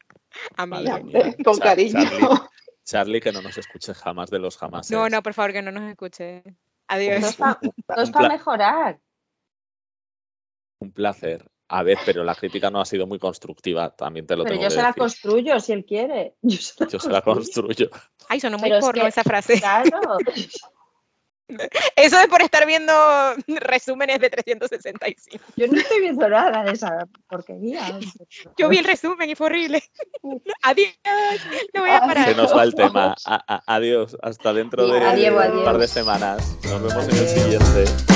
Amiga. 0.56 0.98
mía. 0.98 1.34
Con 1.44 1.58
cariño. 1.58 2.00
Charlie, 2.02 2.38
Charlie, 2.84 3.20
que 3.20 3.32
no 3.32 3.42
nos 3.42 3.56
escuche 3.56 3.94
jamás 3.94 4.28
de 4.30 4.38
los 4.38 4.56
jamás. 4.56 4.90
No, 4.90 5.08
no, 5.08 5.22
por 5.22 5.34
favor, 5.34 5.52
que 5.52 5.62
no 5.62 5.70
nos 5.70 5.88
escuche. 5.88 6.42
Adiós. 6.88 7.38
No 7.40 8.02
es 8.02 8.10
para 8.10 8.28
mejorar. 8.28 9.00
Un 10.80 10.92
placer. 10.92 11.48
A 11.68 11.82
ver, 11.82 11.98
pero 12.06 12.22
la 12.22 12.34
crítica 12.34 12.70
no 12.70 12.80
ha 12.80 12.84
sido 12.84 13.06
muy 13.06 13.18
constructiva, 13.18 13.90
también 13.90 14.26
te 14.26 14.36
lo 14.36 14.44
Pero 14.44 14.54
tengo 14.54 14.62
yo 14.64 14.68
que 14.68 14.74
se 14.76 14.82
la 14.82 14.92
construyo 14.92 15.58
si 15.60 15.72
él 15.72 15.84
quiere. 15.84 16.34
Yo 16.42 16.58
se 16.58 16.84
la 16.84 16.90
Yo 16.90 17.00
se 17.00 17.10
la 17.10 17.22
construyo. 17.22 17.90
Ay, 18.28 18.38
sonó 18.40 18.56
muy 18.58 18.68
Pero 18.68 18.78
es 18.78 18.84
porno 18.84 19.02
que- 19.02 19.08
esa 19.08 19.22
frase. 19.24 19.58
Claro. 19.58 19.90
Eso 21.94 22.18
es 22.18 22.26
por 22.26 22.42
estar 22.42 22.66
viendo 22.66 22.92
resúmenes 23.46 24.18
de 24.18 24.30
365. 24.30 25.44
Yo 25.56 25.68
no 25.68 25.78
estoy 25.78 26.00
viendo 26.00 26.28
nada 26.28 26.64
de 26.64 26.72
esa 26.72 27.06
porquería. 27.28 28.00
Yo 28.58 28.68
vi 28.68 28.78
el 28.78 28.84
resumen 28.84 29.30
y 29.30 29.36
fue 29.36 29.46
horrible. 29.46 29.80
Adiós. 30.62 30.92
No 31.72 31.82
voy 31.82 31.90
a 31.90 32.00
parar. 32.00 32.28
Se 32.30 32.34
nos 32.34 32.52
va 32.56 32.64
el 32.64 32.74
tema. 32.74 33.14
A- 33.24 33.44
a- 33.54 33.62
adiós. 33.76 34.16
Hasta 34.22 34.52
dentro 34.52 34.88
de 34.88 34.98
Adiós, 35.00 35.50
un 35.52 35.64
par 35.64 35.78
de 35.78 35.86
semanas. 35.86 36.56
Nos 36.64 36.82
vemos 36.82 37.04
en 37.08 37.16
el 37.16 37.28
siguiente. 37.28 38.15